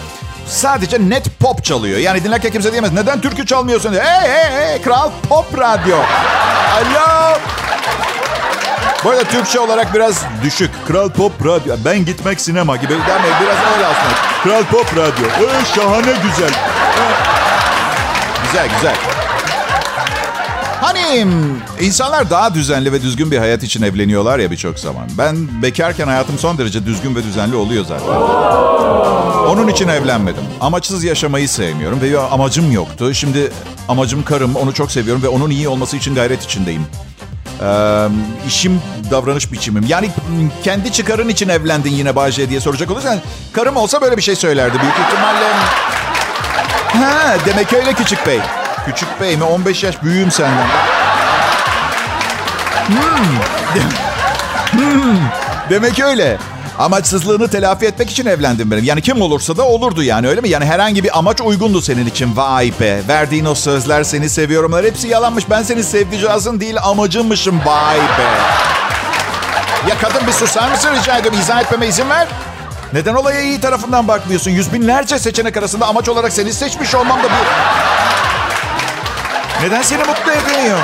sadece 0.47 1.09
net 1.09 1.39
pop 1.41 1.65
çalıyor. 1.65 1.99
Yani 1.99 2.25
dinlerken 2.25 2.53
kimse 2.53 2.71
diyemez. 2.73 2.93
Neden 2.93 3.21
türkü 3.21 3.47
çalmıyorsun? 3.47 3.93
Hey 3.93 4.31
hey 4.31 4.51
hey 4.51 4.83
Kral 4.83 5.11
Pop 5.29 5.59
Radyo. 5.59 5.97
Alo. 6.77 7.39
Bu 9.05 9.11
arada 9.11 9.25
Türkçe 9.25 9.61
olarak 9.61 9.95
biraz 9.95 10.23
düşük. 10.45 10.71
Kral 10.87 11.09
Pop 11.09 11.47
Radyo. 11.47 11.77
Ben 11.85 12.05
gitmek 12.05 12.41
sinema 12.41 12.77
gibi. 12.77 12.93
Derme 12.93 13.27
biraz 13.43 13.75
öyle 13.75 13.87
aslında. 13.87 14.15
Kral 14.43 14.65
Pop 14.65 14.97
Radyo. 14.97 15.27
Ee, 15.27 15.65
şahane 15.75 16.13
güzel. 16.13 16.51
Güzel 18.45 18.69
güzel. 18.77 18.95
Hani 20.81 21.27
insanlar 21.81 22.31
daha 22.31 22.55
düzenli 22.55 22.93
ve 22.93 23.03
düzgün 23.03 23.31
bir 23.31 23.39
hayat 23.39 23.63
için 23.63 23.83
evleniyorlar 23.83 24.39
ya 24.39 24.51
birçok 24.51 24.79
zaman. 24.79 25.09
Ben 25.19 25.63
bekarken 25.63 26.07
hayatım 26.07 26.39
son 26.39 26.59
derece 26.59 26.87
düzgün 26.87 27.17
ve 27.17 27.25
düzenli 27.25 27.57
oluyor 27.57 27.85
zaten. 27.85 28.07
Onun 29.49 29.69
için 29.69 29.89
evlenmedim. 29.89 30.43
Amaçsız 30.61 31.05
yaşamayı 31.05 31.49
sevmiyorum 31.49 32.01
ve 32.01 32.21
amacım 32.21 32.73
yoktu. 32.73 33.15
Şimdi 33.15 33.53
amacım 33.89 34.25
karım, 34.25 34.57
onu 34.57 34.75
çok 34.75 34.93
seviyorum 34.93 35.23
ve 35.23 35.29
onun 35.29 35.51
iyi 35.51 35.69
olması 35.69 35.97
için 35.97 36.15
gayret 36.15 36.45
içindeyim. 36.45 36.87
Ee, 37.63 38.09
işim, 38.47 38.83
davranış 39.11 39.53
biçimim. 39.53 39.85
Yani 39.89 40.11
kendi 40.65 40.93
çıkarın 40.93 41.29
için 41.29 41.49
evlendin 41.49 41.91
yine 41.91 42.17
Bahçe 42.17 42.51
diye 42.51 42.61
soracak 42.61 42.91
olursan 42.91 43.19
karım 43.53 43.77
olsa 43.77 44.01
böyle 44.01 44.17
bir 44.17 44.23
şey 44.23 44.37
söylerdi. 44.37 44.81
Büyük 44.81 44.95
ihtimalle... 44.95 45.53
Ha, 46.93 47.37
demek 47.47 47.73
öyle 47.73 47.93
küçük 47.93 48.27
bey. 48.27 48.41
Küçük 48.87 49.21
bey 49.21 49.37
mi? 49.37 49.45
15 49.45 49.85
yaş 49.85 50.03
büyüğüm 50.03 50.31
senden. 50.31 50.67
Hmm. 52.87 53.01
hmm. 54.81 55.19
Demek 55.71 56.01
öyle. 56.01 56.39
Amaçsızlığını 56.79 57.49
telafi 57.49 57.87
etmek 57.87 58.11
için 58.11 58.27
evlendim 58.27 58.71
benim. 58.71 58.85
Yani 58.85 59.03
kim 59.03 59.21
olursa 59.23 59.57
da 59.57 59.63
olurdu 59.63 60.03
yani 60.03 60.29
öyle 60.29 60.41
mi? 60.41 60.49
Yani 60.49 60.65
herhangi 60.65 61.05
bir 61.05 61.19
amaç 61.19 61.41
uygundu 61.41 61.81
senin 61.81 62.07
için. 62.07 62.37
Vay 62.37 62.73
be. 62.81 63.01
Verdiğin 63.09 63.45
o 63.45 63.55
sözler 63.55 64.05
seni 64.05 64.29
seviyorumlar. 64.29 64.85
Hepsi 64.85 65.09
yalanmış. 65.09 65.51
Ben 65.51 65.63
seni 65.63 65.85
sevdiceğizin 65.85 66.61
değil 66.61 66.77
amacımmışım. 66.83 67.61
Vay 67.65 67.99
be. 67.99 68.29
Ya 69.89 69.99
kadın 70.01 70.27
bir 70.27 70.33
susar 70.33 70.71
mısın 70.71 70.91
rica 71.01 71.19
ediyorum. 71.19 71.41
İzah 71.41 71.61
etmeme 71.61 71.87
izin 71.87 72.11
ver. 72.11 72.29
Neden 72.93 73.15
olaya 73.15 73.41
iyi 73.41 73.61
tarafından 73.61 74.09
bakmıyorsun? 74.09 74.51
Yüz 74.51 74.73
binlerce 74.73 75.19
seçenek 75.19 75.57
arasında 75.57 75.87
amaç 75.87 76.09
olarak 76.09 76.33
seni 76.33 76.53
seçmiş 76.53 76.95
olmam 76.95 77.19
da 77.19 77.25
bir... 77.25 77.31
Neden 79.67 79.83
seni 79.83 79.99
mutlu 79.99 80.33
edemiyor? 80.33 80.79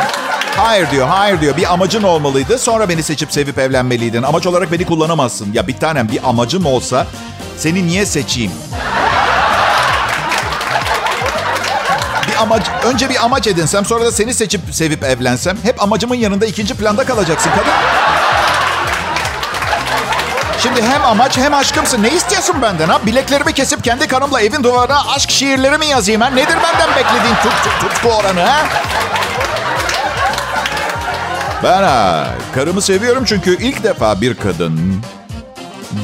Hayır 0.56 0.90
diyor, 0.90 1.08
hayır 1.08 1.40
diyor. 1.40 1.56
Bir 1.56 1.72
amacın 1.72 2.02
olmalıydı. 2.02 2.58
Sonra 2.58 2.88
beni 2.88 3.02
seçip 3.02 3.32
sevip 3.32 3.58
evlenmeliydin. 3.58 4.22
Amaç 4.22 4.46
olarak 4.46 4.72
beni 4.72 4.84
kullanamazsın. 4.86 5.52
Ya 5.52 5.66
bir 5.66 5.76
tanem 5.76 6.08
bir 6.08 6.28
amacım 6.28 6.66
olsa 6.66 7.06
seni 7.56 7.86
niye 7.86 8.06
seçeyim? 8.06 8.52
Bir 12.28 12.42
amaç, 12.42 12.62
önce 12.84 13.08
bir 13.10 13.24
amaç 13.24 13.46
edinsem 13.46 13.84
sonra 13.84 14.04
da 14.04 14.12
seni 14.12 14.34
seçip 14.34 14.60
sevip 14.72 15.04
evlensem 15.04 15.56
hep 15.62 15.82
amacımın 15.82 16.14
yanında 16.14 16.46
ikinci 16.46 16.74
planda 16.74 17.04
kalacaksın 17.04 17.50
kadın. 17.50 17.72
Şimdi 20.62 20.82
hem 20.82 21.04
amaç 21.04 21.38
hem 21.38 21.54
aşkımsın. 21.54 22.02
Ne 22.02 22.10
istiyorsun 22.10 22.62
benden 22.62 22.88
ha? 22.88 23.06
Bileklerimi 23.06 23.52
kesip 23.52 23.84
kendi 23.84 24.06
kanımla 24.08 24.40
evin 24.40 24.64
duvarına 24.64 25.00
aşk 25.14 25.30
şiirleri 25.30 25.78
mi 25.78 25.86
yazayım 25.86 26.20
ha? 26.20 26.30
Nedir 26.30 26.56
benden 26.62 26.96
beklediğin 26.96 27.34
tut, 27.34 27.52
tut, 27.64 27.80
tutku 27.80 28.08
oranı 28.08 28.40
ha? 28.40 28.66
Ben 31.62 31.82
ha, 31.82 32.28
karımı 32.54 32.82
seviyorum 32.82 33.24
çünkü 33.26 33.62
ilk 33.62 33.84
defa 33.84 34.20
bir 34.20 34.34
kadın 34.34 35.02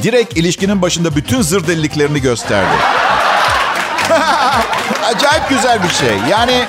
direkt 0.03 0.37
ilişkinin 0.37 0.81
başında 0.81 1.15
bütün 1.15 1.41
zır 1.41 1.67
deliliklerini 1.67 2.21
gösterdi. 2.21 2.75
Acayip 5.05 5.49
güzel 5.49 5.83
bir 5.83 5.89
şey. 5.89 6.17
Yani 6.29 6.65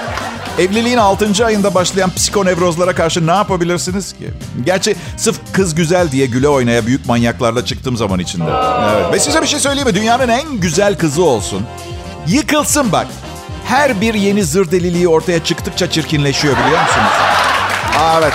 evliliğin 0.58 0.98
6. 0.98 1.46
ayında 1.46 1.74
başlayan 1.74 2.10
psikonevrozlara 2.10 2.94
karşı 2.94 3.26
ne 3.26 3.30
yapabilirsiniz 3.30 4.12
ki? 4.12 4.30
Gerçi 4.64 4.96
sırf 5.16 5.36
kız 5.52 5.74
güzel 5.74 6.10
diye 6.10 6.26
güle 6.26 6.48
oynaya 6.48 6.86
büyük 6.86 7.06
manyaklarla 7.06 7.64
çıktığım 7.64 7.96
zaman 7.96 8.18
içinde. 8.18 8.50
Evet. 8.94 9.12
Ve 9.12 9.20
size 9.20 9.42
bir 9.42 9.46
şey 9.46 9.60
söyleyeyim 9.60 9.88
mi? 9.88 9.94
Dünyanın 9.94 10.28
en 10.28 10.52
güzel 10.52 10.98
kızı 10.98 11.24
olsun. 11.24 11.66
Yıkılsın 12.26 12.92
bak. 12.92 13.06
Her 13.64 14.00
bir 14.00 14.14
yeni 14.14 14.44
zır 14.44 14.70
deliliği 14.70 15.08
ortaya 15.08 15.44
çıktıkça 15.44 15.90
çirkinleşiyor 15.90 16.54
biliyor 16.56 16.82
musunuz? 16.82 17.12
Aa, 18.00 18.18
evet. 18.18 18.32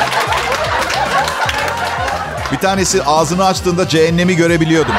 Bir 2.52 2.58
tanesi 2.58 3.04
ağzını 3.04 3.46
açtığında 3.46 3.88
cehennemi 3.88 4.36
görebiliyordum. 4.36 4.94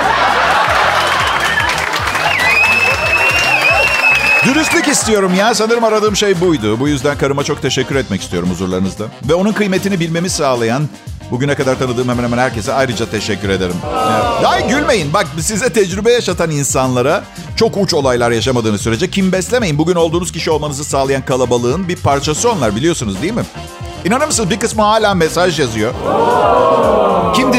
Dürüstlük 4.45 4.89
istiyorum 4.89 5.35
ya. 5.35 5.55
Sanırım 5.55 5.85
aradığım 5.85 6.17
şey 6.17 6.41
buydu. 6.41 6.81
Bu 6.81 6.89
yüzden 6.89 7.19
karıma 7.19 7.45
çok 7.45 7.63
teşekkür 7.63 7.97
etmek 7.97 8.23
istiyorum 8.23 8.51
huzurlarınızda. 8.51 9.05
Ve 9.29 9.35
onun 9.35 9.53
kıymetini 9.53 10.01
bilmemi 10.01 10.31
sağlayan 10.31 10.89
bugüne 11.31 11.55
kadar 11.55 11.79
tanıdığım 11.79 12.09
hemen 12.09 12.25
hemen 12.25 12.39
herkese 12.39 12.73
ayrıca 12.73 13.11
teşekkür 13.11 13.49
ederim. 13.49 13.75
Evet. 13.95 14.47
Ay 14.47 14.69
gülmeyin. 14.69 15.13
Bak 15.13 15.27
size 15.41 15.73
tecrübe 15.73 16.13
yaşatan 16.13 16.51
insanlara 16.51 17.25
çok 17.57 17.77
uç 17.77 17.95
olaylar 17.95 18.31
yaşamadığınız 18.31 18.81
sürece 18.81 19.11
kim 19.11 19.33
beslemeyin. 19.33 19.79
Bugün 19.79 19.95
olduğunuz 19.95 20.33
kişi 20.33 20.51
olmanızı 20.51 20.85
sağlayan 20.85 21.25
kalabalığın 21.25 21.89
bir 21.89 21.97
parçası 21.97 22.51
onlar 22.51 22.77
biliyorsunuz 22.77 23.23
değil 23.23 23.35
mi? 23.35 23.45
İnanır 24.05 24.27
mısınız 24.27 24.51
bir 24.51 24.59
kısmı 24.61 24.83
hala 24.83 25.15
mesaj 25.15 25.61
yazıyor. 25.61 25.95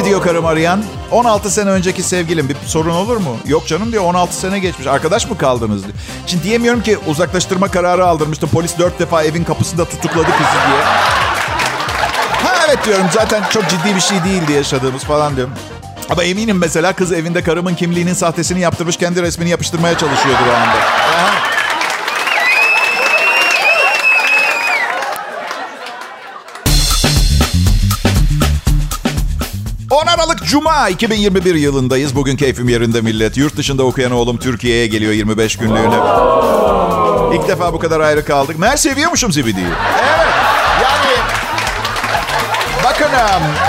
Diyor 0.06 0.24
karım 0.24 0.46
arayan? 0.46 0.84
16 1.12 1.52
sene 1.52 1.70
önceki 1.70 2.04
sevgilim 2.04 2.50
bir 2.50 2.56
sorun 2.66 2.90
olur 2.90 3.18
mu? 3.18 3.38
Yok 3.48 3.68
canım 3.68 3.92
diyor 3.92 4.04
16 4.04 4.36
sene 4.36 4.60
geçmiş. 4.60 4.88
Arkadaş 4.88 5.30
mı 5.30 5.38
kaldınız 5.38 5.84
diyor. 5.84 5.94
Şimdi 6.28 6.44
diyemiyorum 6.44 6.84
ki 6.84 6.98
uzaklaştırma 7.08 7.68
kararı 7.68 8.06
aldırmıştı. 8.06 8.48
Polis 8.48 8.80
4 8.80 9.00
defa 9.00 9.24
evin 9.24 9.44
kapısında 9.44 9.86
tutukladı 9.86 10.26
kızı 10.26 10.68
diye. 10.68 10.84
Ha 12.44 12.66
evet 12.68 12.86
diyorum 12.86 13.06
zaten 13.14 13.44
çok 13.50 13.70
ciddi 13.70 13.96
bir 13.96 14.02
şey 14.02 14.24
değildi 14.24 14.52
yaşadığımız 14.52 15.04
falan 15.04 15.36
diyorum. 15.36 15.54
Ama 16.10 16.24
eminim 16.24 16.58
mesela 16.58 16.94
kız 16.94 17.12
evinde 17.12 17.44
karımın 17.44 17.76
kimliğinin 17.76 18.14
sahtesini 18.14 18.60
yaptırmış 18.60 18.98
kendi 18.98 19.22
resmini 19.22 19.50
yapıştırmaya 19.50 19.98
çalışıyordur 19.98 20.48
o 20.48 20.54
anda. 20.56 20.78
Aha. 20.78 21.53
Cuma 30.54 30.90
2021 30.90 31.56
yılındayız. 31.56 32.16
Bugün 32.16 32.38
keyfim 32.38 32.70
yerinde 32.70 33.02
millet. 33.02 33.38
Yurt 33.38 33.58
dışında 33.58 33.84
okuyan 33.84 34.12
oğlum 34.12 34.38
Türkiye'ye 34.38 34.88
geliyor 34.88 35.14
25 35.14 35.58
günlüğüne. 35.58 36.00
İlk 37.36 37.48
defa 37.48 37.74
bu 37.74 37.80
kadar 37.80 38.00
ayrı 38.00 38.26
kaldık. 38.26 38.60
Mer 38.60 38.78
seviyormuşum 38.78 39.32
zibidiyi. 39.32 39.66
Evet. 39.66 40.28
Yani 40.84 41.18
bakın 42.84 43.10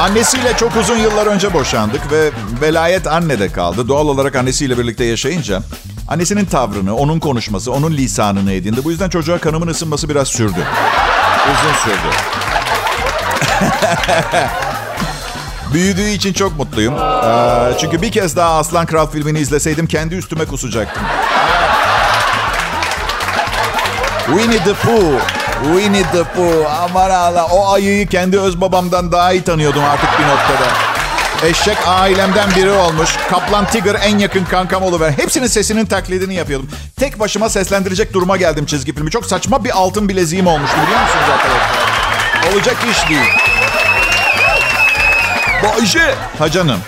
annesiyle 0.00 0.56
çok 0.56 0.76
uzun 0.76 0.96
yıllar 0.96 1.26
önce 1.26 1.54
boşandık 1.54 2.12
ve 2.12 2.30
velayet 2.60 3.06
annede 3.06 3.52
kaldı. 3.52 3.88
Doğal 3.88 4.08
olarak 4.08 4.36
annesiyle 4.36 4.78
birlikte 4.78 5.04
yaşayınca 5.04 5.62
annesinin 6.08 6.44
tavrını, 6.44 6.96
onun 6.96 7.20
konuşması, 7.20 7.72
onun 7.72 7.92
lisanını 7.92 8.52
edindi. 8.52 8.84
Bu 8.84 8.90
yüzden 8.90 9.08
çocuğa 9.08 9.38
kanımın 9.38 9.68
ısınması 9.68 10.08
biraz 10.08 10.28
sürdü. 10.28 10.66
Uzun 11.52 11.74
sürdü. 11.84 12.08
Büyüdüğü 15.74 16.08
için 16.08 16.32
çok 16.32 16.56
mutluyum. 16.58 16.94
Ee, 16.94 17.78
çünkü 17.80 18.02
bir 18.02 18.12
kez 18.12 18.36
daha 18.36 18.58
Aslan 18.58 18.86
Kral 18.86 19.06
filmini 19.06 19.38
izleseydim 19.38 19.86
kendi 19.86 20.14
üstüme 20.14 20.44
kusacaktım. 20.44 21.02
Winnie 24.26 24.58
the 24.58 24.74
Pooh. 24.74 25.20
Winnie 25.76 26.02
the 26.02 26.22
Pooh. 26.22 26.80
Aman 26.82 27.10
Allah. 27.10 27.46
O 27.46 27.72
ayıyı 27.72 28.06
kendi 28.08 28.40
öz 28.40 28.60
babamdan 28.60 29.12
daha 29.12 29.32
iyi 29.32 29.42
tanıyordum 29.42 29.84
artık 29.84 30.08
bir 30.18 30.24
noktada. 30.24 30.68
Eşek 31.46 31.76
ailemden 31.86 32.50
biri 32.56 32.70
olmuş. 32.70 33.10
Kaplan 33.30 33.66
Tiger 33.66 33.96
en 34.02 34.18
yakın 34.18 34.44
kankam 34.44 34.82
oluver. 34.82 35.10
Hepsinin 35.10 35.46
sesinin 35.46 35.86
taklidini 35.86 36.34
yapıyordum. 36.34 36.68
Tek 36.96 37.20
başıma 37.20 37.48
seslendirecek 37.48 38.12
duruma 38.12 38.36
geldim 38.36 38.66
çizgi 38.66 38.94
filmi. 38.94 39.10
Çok 39.10 39.26
saçma 39.26 39.64
bir 39.64 39.70
altın 39.70 40.08
bileziğim 40.08 40.46
olmuştu 40.46 40.76
biliyor 40.86 41.00
musunuz 41.00 41.24
arkadaşlar? 41.32 42.52
Olacak 42.52 42.76
iş 42.92 43.08
değil. 43.08 43.53
Bayce. 45.64 46.14
Ha 46.38 46.50
canım. 46.50 46.78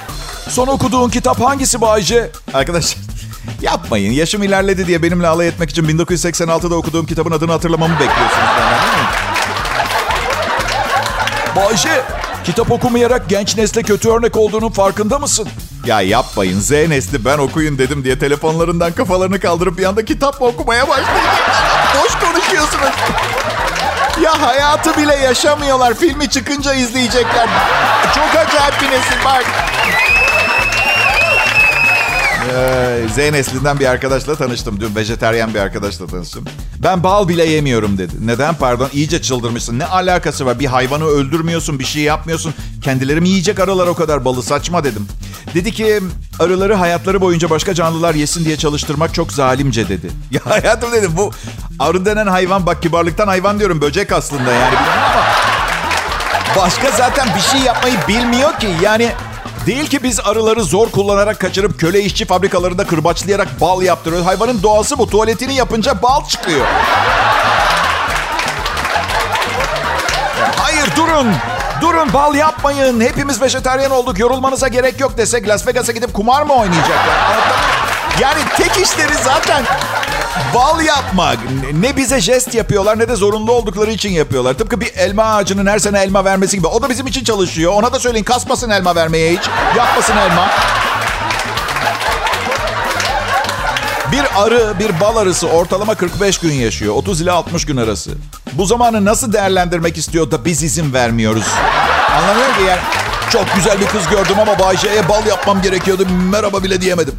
Son 0.48 0.66
okuduğun 0.66 1.10
kitap 1.10 1.40
hangisi 1.40 1.80
Bayce? 1.80 2.30
Arkadaşlar 2.54 2.98
yapmayın. 3.62 4.12
Yaşım 4.12 4.42
ilerledi 4.42 4.86
diye 4.86 5.02
benimle 5.02 5.26
alay 5.26 5.48
etmek 5.48 5.70
için 5.70 5.84
1986'da 5.84 6.74
okuduğum 6.74 7.06
kitabın 7.06 7.30
adını 7.30 7.52
hatırlamamı 7.52 7.94
bekliyorsunuz 7.94 8.48
benden 8.60 8.82
değil 8.82 9.02
mi? 9.02 9.08
Bayce, 11.56 12.02
kitap 12.44 12.70
okumayarak 12.70 13.28
genç 13.28 13.56
nesle 13.56 13.82
kötü 13.82 14.08
örnek 14.10 14.36
olduğunun 14.36 14.70
farkında 14.70 15.18
mısın? 15.18 15.48
Ya 15.86 16.00
yapmayın. 16.00 16.60
Z 16.60 16.70
nesli 16.70 17.24
ben 17.24 17.38
okuyun 17.38 17.78
dedim 17.78 18.04
diye 18.04 18.18
telefonlarından 18.18 18.92
kafalarını 18.92 19.40
kaldırıp 19.40 19.78
bir 19.78 19.84
anda 19.84 20.04
kitap 20.04 20.40
mı 20.40 20.46
okumaya 20.46 20.88
başlayacaklar. 20.88 21.94
Boş 22.04 22.14
konuşuyorsunuz. 22.14 22.94
Ya 24.26 24.42
hayatı 24.42 24.96
bile 24.96 25.16
yaşamıyorlar. 25.16 25.94
Filmi 25.94 26.30
çıkınca 26.30 26.74
izleyecekler. 26.74 27.48
Çok 28.14 28.28
acayip 28.40 28.82
bir 28.82 28.90
nesil 28.90 29.24
bak. 29.24 29.44
Ee, 32.56 33.08
Z 33.14 33.18
neslinden 33.18 33.80
bir 33.80 33.86
arkadaşla 33.86 34.34
tanıştım. 34.34 34.80
Dün 34.80 34.96
vejeteryan 34.96 35.54
bir 35.54 35.58
arkadaşla 35.58 36.06
tanıştım. 36.06 36.44
Ben 36.82 37.02
bal 37.02 37.28
bile 37.28 37.44
yemiyorum 37.44 37.98
dedi. 37.98 38.12
Neden 38.20 38.54
pardon? 38.54 38.88
İyice 38.92 39.22
çıldırmışsın. 39.22 39.78
Ne 39.78 39.84
alakası 39.86 40.46
var? 40.46 40.58
Bir 40.60 40.66
hayvanı 40.66 41.04
öldürmüyorsun, 41.04 41.78
bir 41.78 41.84
şey 41.84 42.02
yapmıyorsun. 42.02 42.54
Kendileri 42.82 43.20
mi 43.20 43.28
yiyecek 43.28 43.60
arılar 43.60 43.86
o 43.86 43.94
kadar 43.94 44.24
balı? 44.24 44.42
Saçma 44.42 44.84
dedim. 44.84 45.08
Dedi 45.54 45.72
ki 45.72 46.00
arıları 46.40 46.74
hayatları 46.74 47.20
boyunca 47.20 47.50
başka 47.50 47.74
canlılar 47.74 48.14
yesin 48.14 48.44
diye 48.44 48.56
çalıştırmak 48.56 49.14
çok 49.14 49.32
zalimce 49.32 49.88
dedi. 49.88 50.10
Ya 50.30 50.40
hayatım 50.44 50.92
dedim 50.92 51.12
bu 51.16 51.30
arı 51.78 52.04
denen 52.04 52.26
hayvan 52.26 52.66
bak 52.66 52.82
kibarlıktan 52.82 53.26
hayvan 53.28 53.58
diyorum 53.58 53.80
böcek 53.80 54.12
aslında 54.12 54.52
yani. 54.52 54.74
Başka 56.56 56.90
zaten 56.90 57.28
bir 57.36 57.40
şey 57.40 57.60
yapmayı 57.60 57.94
bilmiyor 58.08 58.58
ki. 58.58 58.68
Yani 58.82 59.12
Değil 59.66 59.86
ki 59.86 60.02
biz 60.02 60.20
arıları 60.20 60.64
zor 60.64 60.90
kullanarak 60.90 61.40
kaçırıp 61.40 61.80
köle 61.80 62.00
işçi 62.00 62.24
fabrikalarında 62.24 62.86
kırbaçlayarak 62.86 63.60
bal 63.60 63.82
yaptırıyoruz. 63.82 64.26
Hayvanın 64.26 64.62
doğası 64.62 64.98
bu. 64.98 65.10
Tuvaletini 65.10 65.54
yapınca 65.54 66.02
bal 66.02 66.28
çıkıyor. 66.28 66.66
Hayır 70.56 70.96
durun. 70.96 71.34
Durun 71.80 72.12
bal 72.12 72.34
yapmayın. 72.34 73.00
Hepimiz 73.00 73.42
vejetaryen 73.42 73.90
olduk. 73.90 74.18
Yorulmanıza 74.18 74.68
gerek 74.68 75.00
yok 75.00 75.18
desek 75.18 75.48
Las 75.48 75.66
Vegas'a 75.66 75.92
gidip 75.92 76.14
kumar 76.14 76.42
mı 76.42 76.52
oynayacaklar? 76.52 77.16
Yani 78.20 78.40
tek 78.56 78.70
işleri 78.86 79.14
zaten 79.24 79.64
bal 80.54 80.80
yapmak. 80.80 81.38
Ne 81.80 81.96
bize 81.96 82.20
jest 82.20 82.54
yapıyorlar 82.54 82.98
ne 82.98 83.08
de 83.08 83.16
zorunlu 83.16 83.52
oldukları 83.52 83.90
için 83.90 84.10
yapıyorlar. 84.10 84.54
Tıpkı 84.54 84.80
bir 84.80 84.94
elma 84.94 85.22
ağacının 85.24 85.66
her 85.66 85.78
sene 85.78 86.02
elma 86.02 86.24
vermesi 86.24 86.56
gibi. 86.56 86.66
O 86.66 86.82
da 86.82 86.90
bizim 86.90 87.06
için 87.06 87.24
çalışıyor. 87.24 87.72
Ona 87.72 87.92
da 87.92 88.00
söyleyin 88.00 88.24
kasmasın 88.24 88.70
elma 88.70 88.94
vermeye 88.94 89.32
hiç. 89.32 89.42
Yapmasın 89.76 90.16
elma. 90.16 90.48
Bir 94.12 94.22
arı, 94.36 94.78
bir 94.78 95.00
bal 95.00 95.16
arısı 95.16 95.48
ortalama 95.48 95.94
45 95.94 96.38
gün 96.38 96.52
yaşıyor. 96.52 96.94
30 96.94 97.20
ile 97.20 97.30
60 97.32 97.64
gün 97.64 97.76
arası. 97.76 98.10
Bu 98.52 98.66
zamanı 98.66 99.04
nasıl 99.04 99.32
değerlendirmek 99.32 99.96
istiyor 99.96 100.30
da 100.30 100.44
biz 100.44 100.62
izin 100.62 100.92
vermiyoruz? 100.92 101.46
Anlamıyorum 102.16 102.54
ki 102.54 102.62
yani. 102.68 102.80
Çok 103.30 103.54
güzel 103.54 103.80
bir 103.80 103.86
kız 103.86 104.08
gördüm 104.08 104.36
ama 104.40 104.58
Bayce'ye 104.58 105.08
bal 105.08 105.26
yapmam 105.26 105.62
gerekiyordu. 105.62 106.06
Merhaba 106.30 106.62
bile 106.62 106.80
diyemedim. 106.80 107.14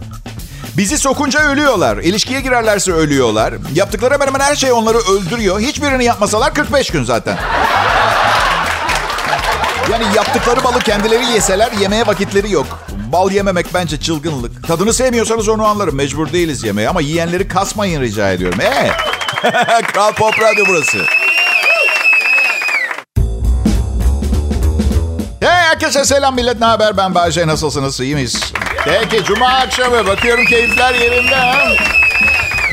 Bizi 0.78 0.98
sokunca 0.98 1.40
ölüyorlar. 1.40 1.98
İlişkiye 1.98 2.42
girerlerse 2.42 2.92
ölüyorlar. 2.92 3.54
Yaptıkları 3.74 4.14
hemen 4.14 4.28
hemen 4.28 4.40
her 4.40 4.56
şey 4.56 4.72
onları 4.72 4.98
öldürüyor. 4.98 5.60
Hiçbirini 5.60 6.06
yapmasalar 6.06 6.54
45 6.54 6.90
gün 6.90 7.04
zaten. 7.04 7.38
Yani 9.92 10.06
yaptıkları 10.16 10.64
balı 10.64 10.80
kendileri 10.80 11.26
yeseler 11.26 11.72
yemeye 11.72 12.08
vakitleri 12.08 12.52
yok. 12.52 12.80
Bal 13.12 13.32
yememek 13.32 13.66
bence 13.74 14.00
çılgınlık. 14.00 14.68
Tadını 14.68 14.94
sevmiyorsanız 14.94 15.50
onu 15.50 15.66
anlarım. 15.66 15.96
Mecbur 15.96 16.32
değiliz 16.34 16.64
yemeye 16.64 16.90
ama 16.90 17.02
yiyenleri 17.02 17.48
kasmayın 17.48 18.02
rica 18.02 18.32
ediyorum. 18.32 18.62
Ee? 18.62 18.92
Kral 19.94 20.14
Pop 20.14 20.40
Radyo 20.42 20.66
burası. 20.68 20.98
Hey 25.40 25.50
herkese 25.50 26.06
selam 26.06 26.36
millet 26.36 26.60
ne 26.60 26.66
haber 26.66 26.98
ben 26.98 27.16
Bayce 27.16 27.48
nasılsınız 27.48 28.00
iyi 28.00 28.16
miyiz? 28.16 28.54
Peki 28.86 29.24
cuma 29.24 29.48
akşamı 29.48 30.08
bakıyorum 30.08 30.46
keyifler 30.46 30.94
yerinde. 30.94 31.36
Ha? 31.36 31.68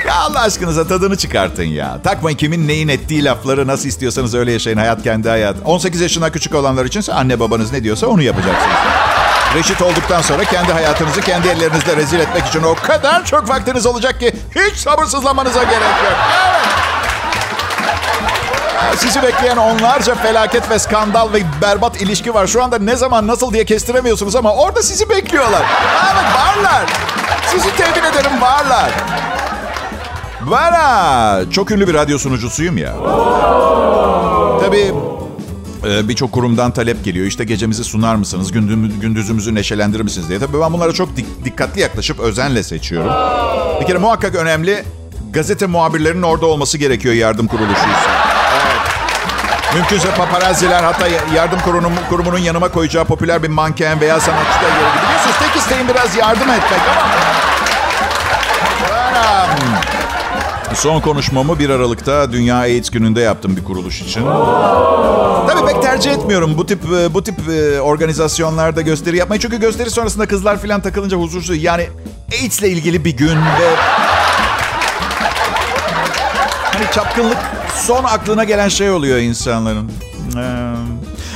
Ya 0.07 0.15
Allah 0.15 0.41
aşkınıza 0.41 0.87
tadını 0.87 1.17
çıkartın 1.17 1.63
ya. 1.63 1.99
Takmayın 2.05 2.37
kimin 2.37 2.69
neyin 2.69 2.89
ettiği 2.89 3.25
lafları 3.25 3.67
nasıl 3.67 3.89
istiyorsanız 3.89 4.35
öyle 4.35 4.53
yaşayın. 4.53 4.77
Hayat 4.79 5.03
kendi 5.03 5.29
hayat. 5.29 5.57
18 5.65 6.01
yaşından 6.01 6.33
küçük 6.33 6.55
olanlar 6.55 6.85
için 6.85 7.13
anne 7.13 7.41
babanız 7.41 7.73
ne 7.73 7.85
diyorsa 7.85 8.07
onu 8.07 8.23
yapacaksınız. 8.23 8.77
Reşit 9.55 9.83
olduktan 9.83 10.21
sonra 10.23 10.45
kendi 10.45 10.73
hayatınızı 10.73 11.21
kendi 11.21 11.49
ellerinizle 11.49 11.97
rezil 11.97 12.19
etmek 12.21 12.47
için 12.47 12.63
o 12.63 12.75
kadar 12.75 13.25
çok 13.25 13.49
vaktiniz 13.49 13.87
olacak 13.87 14.21
ki 14.21 14.33
hiç 14.57 14.77
sabırsızlanmanıza 14.77 15.63
gerek 15.63 15.75
yok. 15.83 16.15
Evet. 16.51 16.74
Sizi 18.99 19.23
bekleyen 19.23 19.57
onlarca 19.57 20.15
felaket 20.15 20.71
ve 20.71 20.79
skandal 20.79 21.33
ve 21.33 21.43
berbat 21.63 22.03
ilişki 22.03 22.35
var. 22.35 22.47
Şu 22.47 22.63
anda 22.63 22.79
ne 22.79 22.97
zaman 22.97 23.27
nasıl 23.27 23.53
diye 23.53 23.65
kestiremiyorsunuz 23.65 24.37
ama 24.37 24.55
orada 24.55 24.83
sizi 24.83 25.09
bekliyorlar. 25.11 25.63
Evet 26.13 26.25
varlar. 26.35 26.87
Sizi 27.47 27.77
temin 27.77 28.11
ederim 28.11 28.41
varlar. 28.41 28.91
Bana 30.51 31.51
çok 31.51 31.71
ünlü 31.71 31.89
bir 31.89 31.95
radyo 31.95 32.19
sunucusuyum 32.19 32.79
ya. 32.79 32.95
Tabii 34.61 34.95
e, 35.87 36.09
birçok 36.09 36.33
kurumdan 36.33 36.71
talep 36.71 37.05
geliyor. 37.05 37.27
İşte 37.27 37.45
gecemizi 37.45 37.85
sunar 37.85 38.15
mısınız, 38.15 38.53
gündüzümüzü 39.01 39.55
neşelendirir 39.55 40.03
misiniz 40.03 40.29
diye. 40.29 40.39
Tabii 40.39 40.61
ben 40.61 40.73
bunlara 40.73 40.93
çok 40.93 41.09
dikkatli 41.45 41.81
yaklaşıp 41.81 42.21
özenle 42.21 42.63
seçiyorum. 42.63 43.13
Bir 43.81 43.87
kere 43.87 43.99
muhakkak 43.99 44.35
önemli 44.35 44.85
gazete 45.31 45.67
muhabirlerinin 45.67 46.23
orada 46.23 46.47
olması 46.47 46.79
gerekiyor 46.79 47.15
yardım 47.15 47.47
kuruluşuysa. 47.47 48.24
Mümkünse 49.75 50.09
paparazziler 50.15 50.83
hatta 50.83 51.07
yardım 51.35 51.61
kurumu, 51.61 51.91
kurumunun 52.09 52.39
yanıma 52.39 52.69
koyacağı 52.69 53.05
popüler 53.05 53.43
bir 53.43 53.49
manken 53.49 54.01
veya 54.01 54.21
sanatçı 54.21 54.61
da 54.61 54.65
yeri 54.65 55.05
Biliyorsunuz 55.05 55.37
tek 55.39 55.57
isteğim 55.57 55.89
biraz 55.89 56.17
yardım 56.17 56.51
etmek 56.51 56.81
ama... 56.91 57.35
Son 60.75 61.01
konuşmamı 61.01 61.59
1 61.59 61.71
Aralık'ta 61.71 62.33
Dünya 62.33 62.57
AIDS 62.57 62.91
gününde 62.91 63.21
yaptım 63.21 63.57
bir 63.57 63.65
kuruluş 63.65 64.03
için. 64.03 64.27
Tabii 65.49 65.67
pek 65.67 65.83
tercih 65.83 66.13
etmiyorum 66.13 66.59
bu 66.59 66.67
tip 66.67 66.83
bu 67.15 67.23
tip 67.23 67.49
e, 67.49 67.81
organizasyonlarda 67.81 68.81
gösteri 68.81 69.17
yapmayı. 69.17 69.41
Çünkü 69.41 69.61
gösteri 69.61 69.91
sonrasında 69.91 70.27
kızlar 70.27 70.63
falan 70.63 70.81
takılınca 70.81 71.17
huzursuz. 71.17 71.63
Yani 71.63 71.89
AIDS 72.33 72.61
ile 72.61 72.69
ilgili 72.69 73.05
bir 73.05 73.17
gün 73.17 73.37
ve 73.37 73.77
hani 76.73 76.91
çapkınlık 76.95 77.39
son 77.77 78.05
aklına 78.05 78.45
gelen 78.45 78.69
şey 78.69 78.91
oluyor 78.91 79.19
insanların. 79.19 79.93
Ee, 80.37 80.75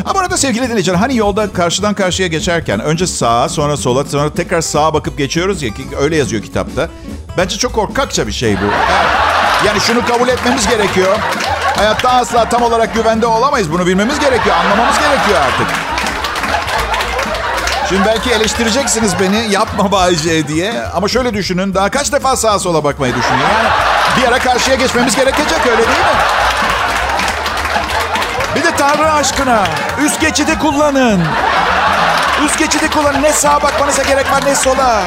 ama 0.05 0.21
arada 0.21 0.37
sevgili 0.37 0.69
dinleyiciler 0.69 0.97
hani 0.97 1.17
yolda 1.17 1.53
karşıdan 1.53 1.95
karşıya 1.95 2.29
geçerken 2.29 2.81
önce 2.81 3.07
sağa 3.07 3.49
sonra 3.49 3.77
sola 3.77 4.05
sonra 4.05 4.35
tekrar 4.35 4.61
sağa 4.61 4.95
bakıp 4.95 5.19
geçiyoruz 5.19 5.63
ya 5.63 5.75
ki 5.75 5.83
öyle 6.01 6.17
yazıyor 6.17 6.43
kitapta. 6.43 6.89
Bence 7.39 7.59
çok 7.59 7.73
korkakça 7.73 8.27
bir 8.27 8.33
şey 8.33 8.57
bu. 8.57 8.65
Yani 9.67 9.81
şunu 9.81 10.07
kabul 10.07 10.29
etmemiz 10.29 10.69
gerekiyor. 10.69 11.19
Hayatta 11.77 12.11
asla 12.11 12.49
tam 12.49 12.63
olarak 12.63 12.95
güvende 12.95 13.27
olamayız. 13.27 13.73
Bunu 13.73 13.87
bilmemiz 13.87 14.21
gerekiyor. 14.21 14.57
Anlamamız 14.57 14.99
gerekiyor 14.99 15.39
artık. 15.39 15.67
Şimdi 17.89 18.03
belki 18.07 18.31
eleştireceksiniz 18.31 19.13
beni 19.21 19.53
yapma 19.53 19.93
Bayce 19.93 20.49
diye. 20.49 20.83
Ama 20.83 21.09
şöyle 21.09 21.35
düşünün 21.35 21.75
daha 21.75 21.91
kaç 21.91 22.13
defa 22.13 22.37
sağa 22.37 22.59
sola 22.59 22.85
bakmayı 22.85 23.15
düşünün. 23.15 23.39
Yani 23.39 23.69
bir 24.19 24.29
ara 24.29 24.39
karşıya 24.39 24.77
geçmemiz 24.77 25.17
gerekecek 25.17 25.67
öyle 25.67 25.79
değil 25.79 25.89
mi? 25.89 26.19
Bir 28.57 28.65
de 28.65 28.77
Tanrı 28.77 29.13
aşkına 29.13 29.65
üst 30.05 30.21
geçidi 30.21 30.59
kullanın. 30.59 31.21
Üst 32.45 32.59
geçidi 32.59 32.91
kullanın. 32.91 33.23
Ne 33.23 33.33
sağa 33.33 33.63
bakmanıza 33.63 34.03
gerek 34.03 34.33
var 34.33 34.43
ne 34.47 34.55
sola. 34.55 35.03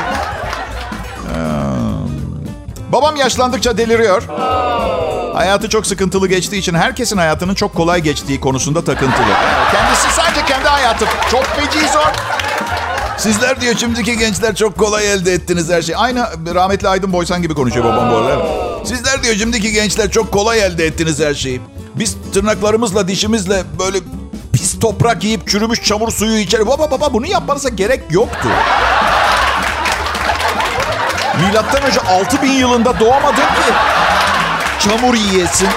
Babam 2.92 3.16
yaşlandıkça 3.16 3.78
deliriyor. 3.78 4.24
Hayatı 5.34 5.70
çok 5.70 5.88
sıkıntılı 5.88 6.28
geçtiği 6.28 6.58
için 6.58 6.74
herkesin 6.76 7.18
hayatının 7.18 7.54
çok 7.54 7.76
kolay 7.76 8.02
geçtiği 8.02 8.40
konusunda 8.40 8.84
takıntılı. 8.84 9.34
Kendisi 9.72 10.16
sadece 10.16 10.46
kendi 10.46 10.68
hayatı. 10.68 11.06
Çok 11.32 11.44
feci 11.46 11.88
zor. 11.88 12.12
Sizler 13.18 13.62
diyor 13.62 13.76
şimdiki 13.78 14.18
gençler 14.18 14.56
çok 14.56 14.78
kolay 14.78 15.14
elde 15.14 15.34
ettiniz 15.34 15.70
her 15.70 15.82
şeyi. 15.82 15.98
Aynı 15.98 16.28
rahmetli 16.56 16.88
Aydın 16.88 17.14
Boysan 17.14 17.42
gibi 17.42 17.54
konuşuyor 17.54 17.86
babam 17.86 18.12
bu 18.12 18.16
arada. 18.16 18.71
Sizler 18.84 19.24
diyor 19.24 19.36
şimdiki 19.36 19.72
gençler 19.72 20.12
çok 20.12 20.32
kolay 20.32 20.60
elde 20.60 20.86
ettiniz 20.86 21.20
her 21.20 21.34
şeyi. 21.34 21.62
Biz 21.96 22.18
tırnaklarımızla, 22.34 23.08
dişimizle 23.08 23.64
böyle 23.80 23.98
pis 24.54 24.80
toprak 24.80 25.24
yiyip 25.24 25.48
çürümüş 25.48 25.84
çamur 25.84 26.12
suyu 26.12 26.38
içeri. 26.38 26.68
Baba 26.68 26.92
baba 26.92 27.14
bunu 27.14 27.28
yapmanıza 27.28 27.70
gerek 27.70 28.02
yoktu. 28.10 28.50
Milattan 31.48 31.84
önce 31.84 32.00
6000 32.00 32.52
yılında 32.52 33.00
doğamadın 33.00 33.36
ki. 33.36 33.74
Çamur 34.80 35.14
yiyesin. 35.14 35.68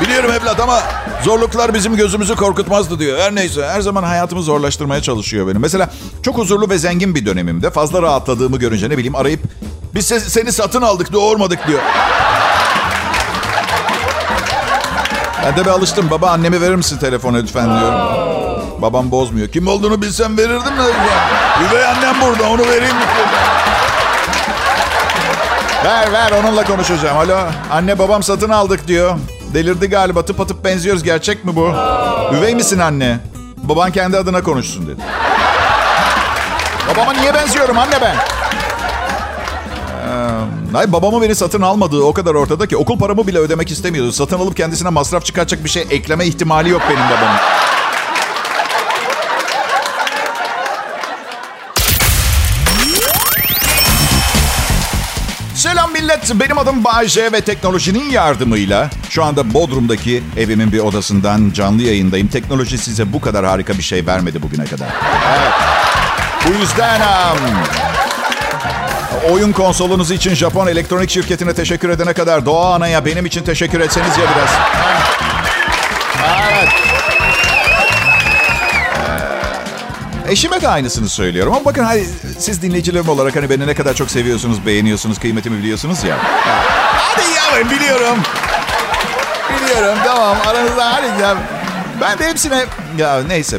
Biliyorum 0.00 0.30
evlat 0.30 0.60
ama 0.60 0.82
zorluklar 1.24 1.74
bizim 1.74 1.96
gözümüzü 1.96 2.34
korkutmazdı 2.36 2.98
diyor. 2.98 3.18
Her 3.18 3.34
neyse 3.34 3.66
her 3.66 3.80
zaman 3.80 4.02
hayatımı 4.02 4.42
zorlaştırmaya 4.42 5.02
çalışıyor 5.02 5.48
benim. 5.48 5.60
Mesela 5.60 5.90
çok 6.22 6.38
huzurlu 6.38 6.70
ve 6.70 6.78
zengin 6.78 7.14
bir 7.14 7.26
dönemimde 7.26 7.70
fazla 7.70 8.02
rahatladığımı 8.02 8.58
görünce 8.58 8.90
ne 8.90 8.96
bileyim 8.96 9.14
arayıp 9.14 9.40
biz 9.94 10.06
seni 10.06 10.52
satın 10.52 10.82
aldık 10.82 11.12
doğurmadık 11.12 11.66
diyor. 11.66 11.80
Ben 15.44 15.56
de 15.56 15.64
bir 15.64 15.70
alıştım. 15.70 16.10
Baba 16.10 16.30
annemi 16.30 16.60
verir 16.60 16.74
misin 16.74 16.98
telefonu 16.98 17.36
lütfen 17.36 17.80
diyorum. 17.80 18.00
Babam 18.78 19.10
bozmuyor. 19.10 19.48
Kim 19.48 19.66
olduğunu 19.66 20.02
bilsem 20.02 20.38
verirdim 20.38 20.78
de. 20.78 20.92
Üvey 21.70 21.86
annem 21.86 22.20
burada 22.20 22.50
onu 22.50 22.62
vereyim 22.62 22.96
mi? 22.96 23.02
Ver 25.84 26.12
ver 26.12 26.30
onunla 26.30 26.64
konuşacağım. 26.64 27.18
Alo 27.18 27.38
anne 27.72 27.98
babam 27.98 28.22
satın 28.22 28.50
aldık 28.50 28.88
diyor. 28.88 29.18
Delirdi 29.54 29.90
galiba 29.90 30.24
tıp 30.24 30.40
atıp 30.40 30.64
benziyoruz. 30.64 31.02
Gerçek 31.02 31.44
mi 31.44 31.56
bu? 31.56 31.72
Üvey 32.34 32.54
misin 32.54 32.78
anne? 32.78 33.18
Baban 33.56 33.92
kendi 33.92 34.16
adına 34.16 34.42
konuşsun 34.42 34.86
dedi. 34.86 35.00
Babama 36.90 37.12
niye 37.12 37.34
benziyorum 37.34 37.78
anne 37.78 38.00
ben? 38.00 38.16
Ee, 40.10 40.76
ay 40.76 40.92
babamı 40.92 41.22
beni 41.22 41.34
satın 41.34 41.62
almadığı 41.62 42.02
o 42.02 42.12
kadar 42.12 42.34
ortada 42.34 42.66
ki 42.66 42.76
okul 42.76 42.98
paramı 42.98 43.26
bile 43.26 43.38
ödemek 43.38 43.70
istemiyordu. 43.70 44.12
Satın 44.12 44.38
alıp 44.38 44.56
kendisine 44.56 44.88
masraf 44.88 45.24
çıkaracak 45.24 45.64
bir 45.64 45.70
şey 45.70 45.86
ekleme 45.90 46.26
ihtimali 46.26 46.68
yok 46.68 46.82
benim 46.88 47.04
babamın. 47.10 47.40
Selam 55.54 55.92
millet. 55.92 56.40
Benim 56.40 56.58
adım 56.58 56.84
Bayce 56.84 57.32
ve 57.32 57.40
teknolojinin 57.40 58.10
yardımıyla 58.10 58.90
şu 59.10 59.24
anda 59.24 59.54
Bodrum'daki 59.54 60.22
evimin 60.36 60.72
bir 60.72 60.78
odasından 60.78 61.50
canlı 61.54 61.82
yayındayım. 61.82 62.28
Teknoloji 62.28 62.78
size 62.78 63.12
bu 63.12 63.20
kadar 63.20 63.44
harika 63.46 63.72
bir 63.78 63.82
şey 63.82 64.06
vermedi 64.06 64.42
bugüne 64.42 64.64
kadar. 64.64 64.88
Evet. 65.38 65.52
Bu 66.46 66.60
yüzden 66.60 67.00
um, 67.00 67.38
oyun 69.28 69.52
konsolunuz 69.52 70.10
için 70.10 70.34
Japon 70.34 70.66
elektronik 70.66 71.10
şirketine 71.10 71.54
teşekkür 71.54 71.88
edene 71.88 72.12
kadar 72.12 72.46
Doğa 72.46 72.74
Ana'ya 72.74 73.04
benim 73.04 73.26
için 73.26 73.42
teşekkür 73.44 73.80
etseniz 73.80 74.18
ya 74.18 74.24
biraz. 74.36 74.50
Evet. 76.50 76.68
Eşime 80.28 80.60
de 80.60 80.68
aynısını 80.68 81.08
söylüyorum. 81.08 81.52
Ama 81.52 81.64
bakın 81.64 81.84
hani 81.84 82.04
siz 82.38 82.62
dinleyicilerim 82.62 83.08
olarak 83.08 83.36
hani 83.36 83.50
beni 83.50 83.66
ne 83.66 83.74
kadar 83.74 83.94
çok 83.94 84.10
seviyorsunuz, 84.10 84.66
beğeniyorsunuz, 84.66 85.18
kıymetimi 85.18 85.58
biliyorsunuz 85.58 86.04
ya. 86.04 86.16
Hadi 86.20 87.22
yavrum 87.36 87.70
biliyorum. 87.70 88.18
Biliyorum 89.56 89.98
tamam 90.04 90.36
aranızda 90.46 90.94
hadi 90.94 91.22
ya. 91.22 91.36
Ben 92.00 92.18
de 92.18 92.28
hepsine 92.28 92.64
ya 92.98 93.22
neyse. 93.28 93.58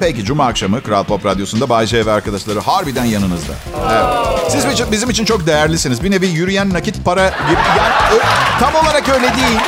Peki 0.00 0.24
Cuma 0.24 0.46
akşamı 0.46 0.82
Kral 0.82 1.04
Pop 1.04 1.26
Radyosu'nda 1.26 1.68
Bay 1.68 1.86
J 1.86 2.06
ve 2.06 2.12
arkadaşları 2.12 2.60
harbiden 2.60 3.04
yanınızda. 3.04 3.52
Evet. 3.90 4.04
Siz 4.50 4.92
bizim 4.92 5.10
için 5.10 5.24
çok 5.24 5.46
değerlisiniz. 5.46 6.02
Bir 6.02 6.10
nevi 6.10 6.26
yürüyen 6.26 6.72
nakit 6.72 7.04
para 7.04 7.28
gibi. 7.28 7.60
Yani, 7.78 8.20
tam 8.60 8.74
olarak 8.74 9.08
öyle 9.08 9.26
değil. 9.36 9.60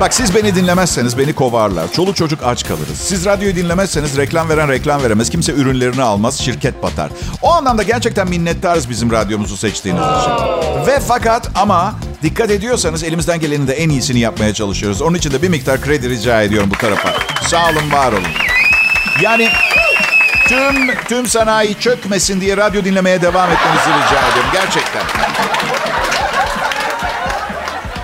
Bak 0.00 0.14
siz 0.14 0.34
beni 0.34 0.54
dinlemezseniz 0.54 1.18
beni 1.18 1.32
kovarlar. 1.32 1.92
Çoluk 1.92 2.16
çocuk 2.16 2.42
aç 2.44 2.64
kalırız. 2.68 2.98
Siz 2.98 3.24
radyoyu 3.24 3.56
dinlemezseniz 3.56 4.16
reklam 4.16 4.48
veren 4.48 4.68
reklam 4.68 5.02
veremez. 5.02 5.30
Kimse 5.30 5.52
ürünlerini 5.52 6.02
almaz, 6.02 6.38
şirket 6.40 6.82
batar. 6.82 7.10
O 7.42 7.52
anlamda 7.52 7.82
gerçekten 7.82 8.28
minnettarız 8.28 8.90
bizim 8.90 9.12
radyomuzu 9.12 9.56
seçtiğiniz 9.56 10.02
için. 10.02 10.32
Ve 10.86 11.00
fakat 11.00 11.50
ama 11.54 11.94
dikkat 12.22 12.50
ediyorsanız 12.50 13.04
elimizden 13.04 13.40
gelenin 13.40 13.66
de 13.66 13.72
en 13.72 13.88
iyisini 13.88 14.20
yapmaya 14.20 14.54
çalışıyoruz. 14.54 15.02
Onun 15.02 15.16
için 15.16 15.30
de 15.30 15.42
bir 15.42 15.48
miktar 15.48 15.80
kredi 15.80 16.10
rica 16.10 16.42
ediyorum 16.42 16.70
bu 16.74 16.78
tarafa. 16.78 17.14
Sağ 17.46 17.70
olun, 17.70 17.92
var 17.92 18.12
olun. 18.12 18.28
Yani 19.22 19.48
tüm 20.48 20.94
tüm 21.08 21.26
sanayi 21.26 21.74
çökmesin 21.80 22.40
diye 22.40 22.56
radyo 22.56 22.84
dinlemeye 22.84 23.22
devam 23.22 23.50
etmenizi 23.50 23.88
rica 23.88 24.28
ediyorum. 24.28 24.50
Gerçekten. 24.52 25.02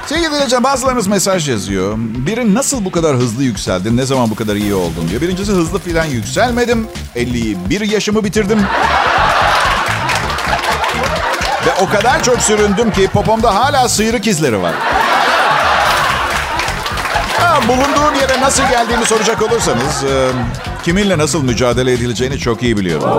Sevgili 0.06 0.30
dinleyiciler 0.30 0.64
bazılarınız 0.64 1.06
mesaj 1.06 1.48
yazıyor. 1.48 1.94
Biri 1.98 2.54
nasıl 2.54 2.84
bu 2.84 2.90
kadar 2.90 3.16
hızlı 3.16 3.44
yükseldin, 3.44 3.96
ne 3.96 4.06
zaman 4.06 4.30
bu 4.30 4.34
kadar 4.34 4.56
iyi 4.56 4.74
oldun 4.74 5.08
diyor. 5.10 5.20
Birincisi 5.22 5.52
hızlı 5.52 5.78
filan 5.78 6.04
yükselmedim. 6.04 6.86
51 7.16 7.80
yaşımı 7.80 8.24
bitirdim. 8.24 8.58
Ve 11.68 11.72
o 11.82 11.88
kadar 11.88 12.22
çok 12.22 12.40
süründüm 12.40 12.90
ki 12.90 13.08
popomda 13.08 13.54
hala 13.54 13.88
sıyrık 13.88 14.26
izleri 14.26 14.62
var. 14.62 14.74
Ha, 17.38 17.60
bulunduğum 17.68 18.14
yere 18.20 18.40
nasıl 18.40 18.62
geldiğimi 18.62 19.06
soracak 19.06 19.42
olursanız... 19.42 20.04
E, 20.04 20.28
kiminle 20.84 21.18
nasıl 21.18 21.44
mücadele 21.44 21.92
edileceğini 21.92 22.38
çok 22.38 22.62
iyi 22.62 22.76
biliyorum. 22.76 23.10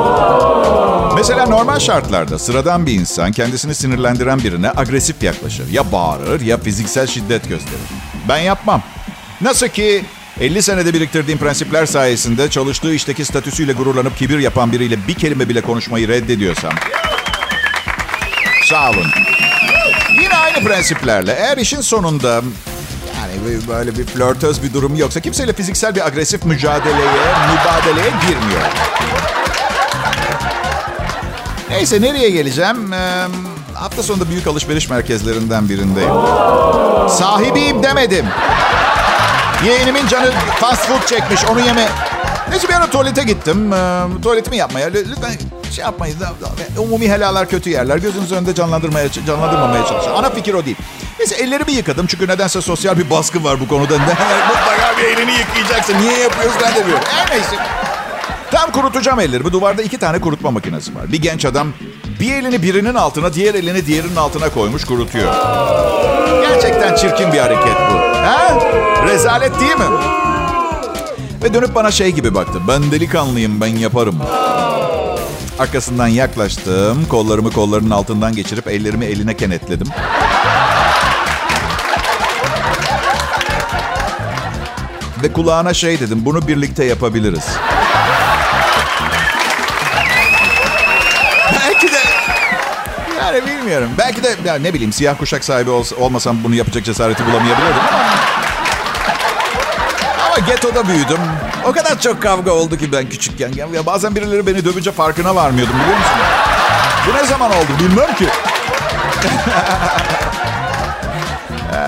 Mesela 1.15 1.45
normal 1.45 1.79
şartlarda 1.79 2.39
sıradan 2.39 2.85
bir 2.85 2.93
insan 2.93 3.31
kendisini 3.31 3.75
sinirlendiren 3.75 4.39
birine 4.39 4.71
agresif 4.75 5.23
yaklaşır. 5.23 5.71
Ya 5.71 5.91
bağırır 5.91 6.41
ya 6.41 6.57
fiziksel 6.57 7.07
şiddet 7.07 7.49
gösterir. 7.49 7.79
Ben 8.29 8.37
yapmam. 8.37 8.81
Nasıl 9.41 9.67
ki 9.67 10.05
50 10.39 10.61
senede 10.61 10.93
biriktirdiğim 10.93 11.39
prensipler 11.39 11.85
sayesinde 11.85 12.49
çalıştığı 12.49 12.93
işteki 12.93 13.25
statüsüyle 13.25 13.73
gururlanıp 13.73 14.17
kibir 14.17 14.39
yapan 14.39 14.71
biriyle 14.71 15.07
bir 15.07 15.13
kelime 15.13 15.49
bile 15.49 15.61
konuşmayı 15.61 16.07
reddediyorsam. 16.07 16.73
Sağ 18.69 18.89
olun. 18.89 19.05
Yine 20.21 20.37
aynı 20.37 20.63
prensiplerle 20.63 21.31
eğer 21.33 21.57
işin 21.57 21.81
sonunda 21.81 22.27
yani 23.17 23.67
böyle 23.67 23.97
bir 23.97 24.05
flörtöz 24.05 24.63
bir 24.63 24.73
durum 24.73 24.95
yoksa 24.95 25.19
kimseyle 25.19 25.53
fiziksel 25.53 25.95
bir 25.95 26.07
agresif 26.07 26.45
mücadeleye, 26.45 27.09
mübadeleye 27.51 28.09
girmiyor. 28.27 28.61
Neyse 31.69 32.01
nereye 32.01 32.29
geleceğim? 32.29 32.93
Ee, 32.93 33.25
hafta 33.73 34.03
sonunda 34.03 34.29
büyük 34.29 34.47
alışveriş 34.47 34.89
merkezlerinden 34.89 35.69
birindeyim. 35.69 36.13
Sahibiyim 37.09 37.83
demedim. 37.83 38.25
Yeğenimin 39.65 40.07
canı 40.07 40.31
fast 40.59 40.87
food 40.87 41.05
çekmiş 41.05 41.45
onu 41.45 41.59
yeme. 41.59 41.87
Neyse 42.49 42.67
bir 42.69 42.73
ara 42.73 42.89
tuvalete 42.89 43.23
gittim. 43.23 43.73
Ee, 43.73 44.03
tuvaletimi 44.23 44.57
yapmaya. 44.57 44.87
Lütfen 44.87 45.31
şey 45.71 45.83
yapmayın. 45.83 46.17
Umumi 46.77 47.09
helalar 47.09 47.49
kötü 47.49 47.69
yerler. 47.69 47.97
Gözünüz 47.97 48.31
önünde 48.31 48.55
canlandırmaya, 48.55 49.11
canlandırmamaya 49.11 49.85
çalışın. 49.85 50.11
Ana 50.11 50.29
fikir 50.29 50.53
o 50.53 50.65
değil. 50.65 50.77
Neyse 51.19 51.35
ellerimi 51.35 51.71
yıkadım. 51.71 52.07
Çünkü 52.07 52.27
nedense 52.27 52.61
sosyal 52.61 52.97
bir 52.97 53.09
baskı 53.09 53.43
var 53.43 53.59
bu 53.59 53.67
konuda. 53.67 53.93
Mutlaka 54.47 54.97
bir 54.97 55.03
elini 55.03 55.31
yıkayacaksın. 55.31 55.95
Niye 56.01 56.17
yapıyorsun 56.19 56.61
ben 56.63 56.75
de 56.75 56.79
bilmiyorum. 56.79 57.05
Her 57.09 57.31
neyse. 57.31 57.55
Tam 58.51 58.71
kurutacağım 58.71 59.19
ellerimi. 59.19 59.51
Duvarda 59.51 59.81
iki 59.81 59.97
tane 59.97 60.21
kurutma 60.21 60.51
makinesi 60.51 60.95
var. 60.95 61.11
Bir 61.11 61.21
genç 61.21 61.45
adam 61.45 61.67
bir 62.19 62.33
elini 62.33 62.63
birinin 62.63 62.95
altına, 62.95 63.33
diğer 63.33 63.53
elini 63.53 63.85
diğerinin 63.85 64.15
altına 64.15 64.49
koymuş 64.49 64.85
kurutuyor. 64.85 65.33
Gerçekten 66.41 66.95
çirkin 66.95 67.33
bir 67.33 67.39
hareket 67.39 67.75
bu. 67.75 68.17
Ha? 68.17 68.59
Rezalet 69.07 69.59
değil 69.59 69.75
mi? 69.75 69.85
Ve 71.43 71.53
dönüp 71.53 71.75
bana 71.75 71.91
şey 71.91 72.11
gibi 72.11 72.35
baktı. 72.35 72.59
Ben 72.67 72.91
delikanlıyım, 72.91 73.61
ben 73.61 73.67
yaparım. 73.67 74.19
Arkasından 75.59 76.07
yaklaştım. 76.07 77.05
Kollarımı 77.05 77.51
kollarının 77.51 77.89
altından 77.89 78.35
geçirip 78.35 78.67
ellerimi 78.67 79.05
eline 79.05 79.37
kenetledim. 79.37 79.87
Ve 85.23 85.33
kulağına 85.33 85.73
şey 85.73 85.99
dedim. 85.99 86.21
Bunu 86.25 86.47
birlikte 86.47 86.85
yapabiliriz. 86.85 87.45
Belki 91.53 91.91
de 91.91 91.99
yani 93.19 93.47
bilmiyorum. 93.47 93.89
Belki 93.97 94.23
de 94.23 94.35
ya 94.45 94.55
ne 94.55 94.73
bileyim 94.73 94.93
siyah 94.93 95.17
kuşak 95.17 95.43
sahibi 95.43 95.69
ol, 95.69 95.83
olmasam 95.99 96.37
bunu 96.43 96.55
yapacak 96.55 96.85
cesareti 96.85 97.25
bulamayabilirdim 97.25 97.81
ama 97.91 97.99
ama 97.99 98.38
getoda 100.39 100.87
büyüdüm. 100.87 101.19
O 101.65 101.71
kadar 101.71 102.01
çok 102.01 102.21
kavga 102.21 102.51
oldu 102.51 102.77
ki 102.77 102.91
ben 102.91 103.09
küçükken. 103.09 103.53
Ya 103.53 103.85
bazen 103.85 104.15
birileri 104.15 104.47
beni 104.47 104.65
dövünce 104.65 104.91
farkına 104.91 105.35
varmıyordum 105.35 105.75
biliyor 105.75 105.97
musun? 105.97 106.17
Bu 107.07 107.17
ne 107.17 107.25
zaman 107.25 107.51
oldu 107.51 107.69
bilmem 107.79 108.15
ki. 108.15 108.25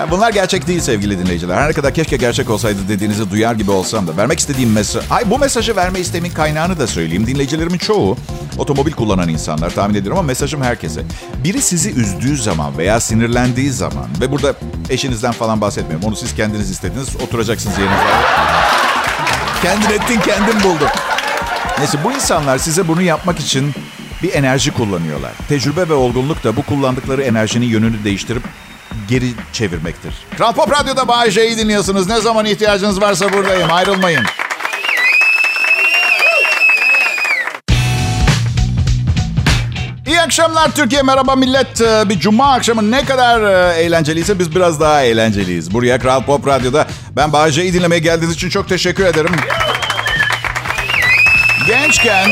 Ee, 0.02 0.12
bunlar 0.12 0.32
gerçek 0.32 0.68
değil 0.68 0.80
sevgili 0.80 1.20
dinleyiciler. 1.20 1.56
Her 1.56 1.70
ne 1.70 1.74
kadar 1.74 1.94
keşke 1.94 2.18
gerçek 2.18 2.50
olsaydı 2.50 2.80
dediğinizi 2.88 3.32
duyar 3.32 3.56
gibi 3.56 3.72
olsam 3.72 4.08
da. 4.08 4.18
Vermek 4.18 4.40
istediğim 4.40 4.72
mesaj... 4.72 5.04
Ay 5.10 5.30
bu 5.30 5.40
mesajı 5.40 5.76
verme 5.76 6.00
istemin 6.00 6.30
kaynağını 6.30 6.80
da 6.80 6.88
söyleyeyim. 6.88 7.28
Dinleyicilerimin 7.28 7.78
çoğu 7.78 8.18
otomobil 8.58 8.92
kullanan 8.92 9.30
insanlar 9.30 9.70
tahmin 9.70 9.96
ediyorum 9.96 10.20
ama 10.20 10.28
mesajım 10.28 10.62
herkese. 10.62 11.02
Biri 11.44 11.62
sizi 11.62 11.92
üzdüğü 11.92 12.38
zaman 12.38 12.78
veya 12.78 13.00
sinirlendiği 13.00 13.72
zaman 13.72 14.08
ve 14.22 14.32
burada 14.32 14.54
eşinizden 14.90 15.32
falan 15.32 15.62
bahsetmiyorum. 15.62 16.08
Onu 16.08 16.16
siz 16.16 16.36
kendiniz 16.36 16.70
istediniz. 16.70 17.16
Oturacaksınız 17.16 17.78
yerinize. 17.78 18.04
Kendin 19.62 19.90
ettin 19.90 20.20
kendin 20.20 20.64
buldun. 20.64 20.90
Neyse 21.80 21.98
bu 22.04 22.12
insanlar 22.12 22.58
size 22.58 22.88
bunu 22.88 23.02
yapmak 23.02 23.40
için 23.40 23.74
bir 24.24 24.34
enerji 24.34 24.72
kullanıyorlar. 24.72 25.32
Tecrübe 25.50 25.90
ve 25.90 25.94
olgunluk 25.94 26.44
da 26.44 26.56
bu 26.56 26.64
kullandıkları 26.64 27.24
enerjinin 27.24 27.66
yönünü 27.66 28.04
değiştirip 28.04 28.44
geri 29.08 29.32
çevirmektir. 29.54 30.14
Kral 30.38 30.54
Pop 30.54 30.72
Radyo'da 30.72 31.08
Bay 31.08 31.32
J'yi 31.32 31.58
dinliyorsunuz. 31.58 32.08
Ne 32.08 32.22
zaman 32.22 32.46
ihtiyacınız 32.46 33.02
varsa 33.02 33.34
buradayım. 33.34 33.72
Ayrılmayın. 33.72 34.24
İyi 40.08 40.22
akşamlar 40.22 40.72
Türkiye. 40.72 41.02
Merhaba 41.02 41.36
millet. 41.36 41.82
Ee, 41.82 42.10
bir 42.10 42.20
cuma 42.20 42.54
akşamı 42.54 42.92
ne 42.92 43.06
kadar 43.06 43.42
e, 43.42 43.82
eğlenceliyse 43.82 44.40
biz 44.40 44.56
biraz 44.56 44.80
daha 44.80 45.02
eğlenceliyiz. 45.02 45.74
Buraya 45.74 46.00
Kral 46.00 46.24
Pop 46.24 46.48
Radyo'da 46.48 46.88
ben 47.16 47.34
Bay 47.34 47.52
J'yi 47.52 47.74
dinlemeye 47.74 48.00
geldiğiniz 48.00 48.36
için 48.36 48.50
çok 48.50 48.70
teşekkür 48.70 49.06
ederim. 49.06 49.32
Gençken 51.68 52.30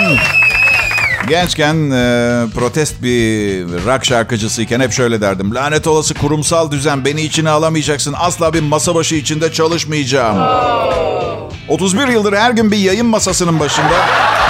Gençken 1.30 1.92
e, 1.92 2.46
protest 2.56 3.04
bir 3.04 3.64
rock 3.86 4.06
şarkıcısıyken 4.06 4.80
hep 4.80 4.92
şöyle 4.92 5.22
derdim. 5.22 5.56
Lanet 5.56 5.88
olası 5.88 6.14
kurumsal 6.14 6.72
düzen 6.72 7.06
beni 7.06 7.22
içine 7.22 7.50
alamayacaksın. 7.50 8.16
Asla 8.18 8.54
bir 8.54 8.62
masa 8.62 8.96
başı 8.96 9.16
içinde 9.16 9.52
çalışmayacağım. 9.52 10.38
31 11.68 12.08
yıldır 12.08 12.34
her 12.34 12.52
gün 12.52 12.72
bir 12.72 12.78
yayın 12.78 13.06
masasının 13.06 13.60
başında 13.60 13.94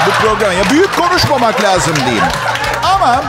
bu 0.08 0.12
program. 0.12 0.52
Ya 0.54 0.70
büyük 0.72 0.96
konuşmamak 0.98 1.64
lazım 1.64 1.96
diyeyim. 1.96 2.24
Ama 2.84 3.24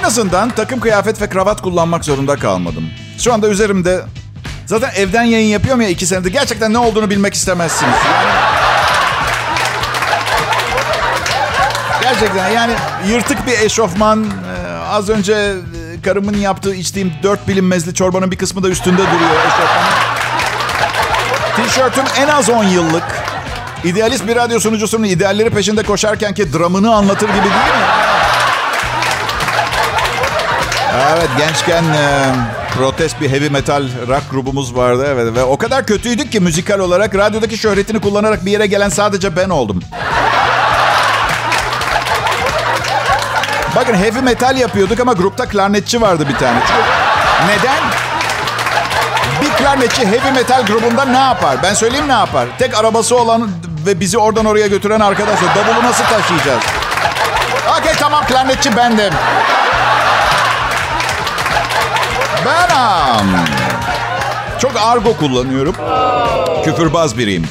en 0.00 0.02
azından 0.02 0.50
takım 0.50 0.80
kıyafet 0.80 1.20
ve 1.20 1.28
kravat 1.28 1.62
kullanmak 1.62 2.04
zorunda 2.04 2.36
kalmadım. 2.36 2.84
Şu 3.18 3.32
anda 3.32 3.48
üzerimde 3.48 4.00
zaten 4.66 4.90
evden 4.96 5.24
yayın 5.24 5.48
yapıyorum 5.48 5.80
ya 5.80 5.88
iki 5.88 6.06
senedir. 6.06 6.32
Gerçekten 6.32 6.72
ne 6.72 6.78
olduğunu 6.78 7.10
bilmek 7.10 7.34
istemezsiniz. 7.34 7.94
Yani 8.04 8.55
Gerçekten 12.12 12.48
yani 12.48 12.72
yırtık 13.08 13.46
bir 13.46 13.58
eşofman. 13.58 14.24
Ee, 14.24 14.72
az 14.88 15.08
önce 15.08 15.32
e, 15.34 16.02
karımın 16.02 16.36
yaptığı 16.36 16.74
içtiğim 16.74 17.12
dört 17.22 17.48
bilinmezli 17.48 17.94
çorbanın 17.94 18.30
bir 18.30 18.36
kısmı 18.36 18.62
da 18.62 18.68
üstünde 18.68 18.98
duruyor 18.98 19.30
eşofman. 19.46 19.84
Tişörtüm 21.56 22.04
en 22.18 22.28
az 22.28 22.50
10 22.50 22.64
yıllık. 22.64 23.04
İdealist 23.84 24.26
bir 24.26 24.36
radyo 24.36 24.60
sunucusunun 24.60 25.04
idealleri 25.04 25.50
peşinde 25.50 25.82
koşarken 25.82 26.34
ki 26.34 26.52
dramını 26.52 26.94
anlatır 26.94 27.28
gibi 27.28 27.34
değil 27.34 27.44
mi? 27.44 27.86
Evet 31.16 31.28
gençken 31.38 31.84
e, 31.84 32.32
protest 32.76 33.20
bir 33.20 33.30
heavy 33.30 33.48
metal 33.48 33.82
rock 34.08 34.30
grubumuz 34.30 34.76
vardı 34.76 35.06
evet 35.08 35.34
ve 35.34 35.42
o 35.42 35.56
kadar 35.58 35.86
kötüydük 35.86 36.32
ki 36.32 36.40
müzikal 36.40 36.78
olarak 36.78 37.14
radyodaki 37.14 37.58
şöhretini 37.58 38.00
kullanarak 38.00 38.46
bir 38.46 38.50
yere 38.50 38.66
gelen 38.66 38.88
sadece 38.88 39.36
ben 39.36 39.48
oldum. 39.48 39.82
Bakın 43.76 43.94
heavy 43.94 44.20
metal 44.20 44.56
yapıyorduk 44.56 45.00
ama 45.00 45.12
grupta 45.12 45.48
klarnetçi 45.48 46.00
vardı 46.00 46.28
bir 46.28 46.34
tane. 46.36 46.58
Neden? 47.46 47.82
Bir 49.42 49.64
klarnetçi 49.64 50.06
heavy 50.06 50.32
metal 50.34 50.66
grubunda 50.66 51.04
ne 51.04 51.18
yapar? 51.18 51.56
Ben 51.62 51.74
söyleyeyim 51.74 52.08
ne 52.08 52.12
yapar? 52.12 52.46
Tek 52.58 52.78
arabası 52.78 53.16
olan 53.16 53.50
ve 53.86 54.00
bizi 54.00 54.18
oradan 54.18 54.44
oraya 54.44 54.66
götüren 54.66 55.00
arkadaş. 55.00 55.38
Davulu 55.40 55.84
nasıl 55.84 56.04
taşıyacağız? 56.04 56.62
Okey 57.80 57.92
tamam 58.00 58.24
klarnetçi 58.26 58.76
bendim. 58.76 59.14
Benam. 62.46 63.26
Çok 64.58 64.72
argo 64.76 65.16
kullanıyorum. 65.16 65.74
Küfürbaz 66.64 67.18
biriyim. 67.18 67.48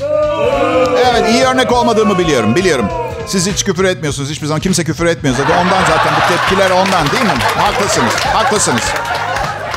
Evet 1.12 1.30
iyi 1.30 1.44
örnek 1.44 1.72
olmadığımı 1.72 2.20
biliyorum. 2.20 2.56
Biliyorum. 2.56 3.05
Siz 3.28 3.48
hiç 3.48 3.64
küfür 3.64 3.84
etmiyorsunuz. 3.84 4.30
Hiçbir 4.30 4.48
zaman 4.48 4.62
kimse 4.62 4.84
küfür 4.84 5.06
etmiyor 5.06 5.36
zaten. 5.36 5.66
Ondan 5.66 5.82
zaten 5.82 6.14
bu 6.16 6.34
tepkiler 6.34 6.72
ondan 6.72 7.12
değil 7.12 7.24
mi? 7.24 7.44
Haklısınız. 7.58 8.14
Haklısınız. 8.14 8.84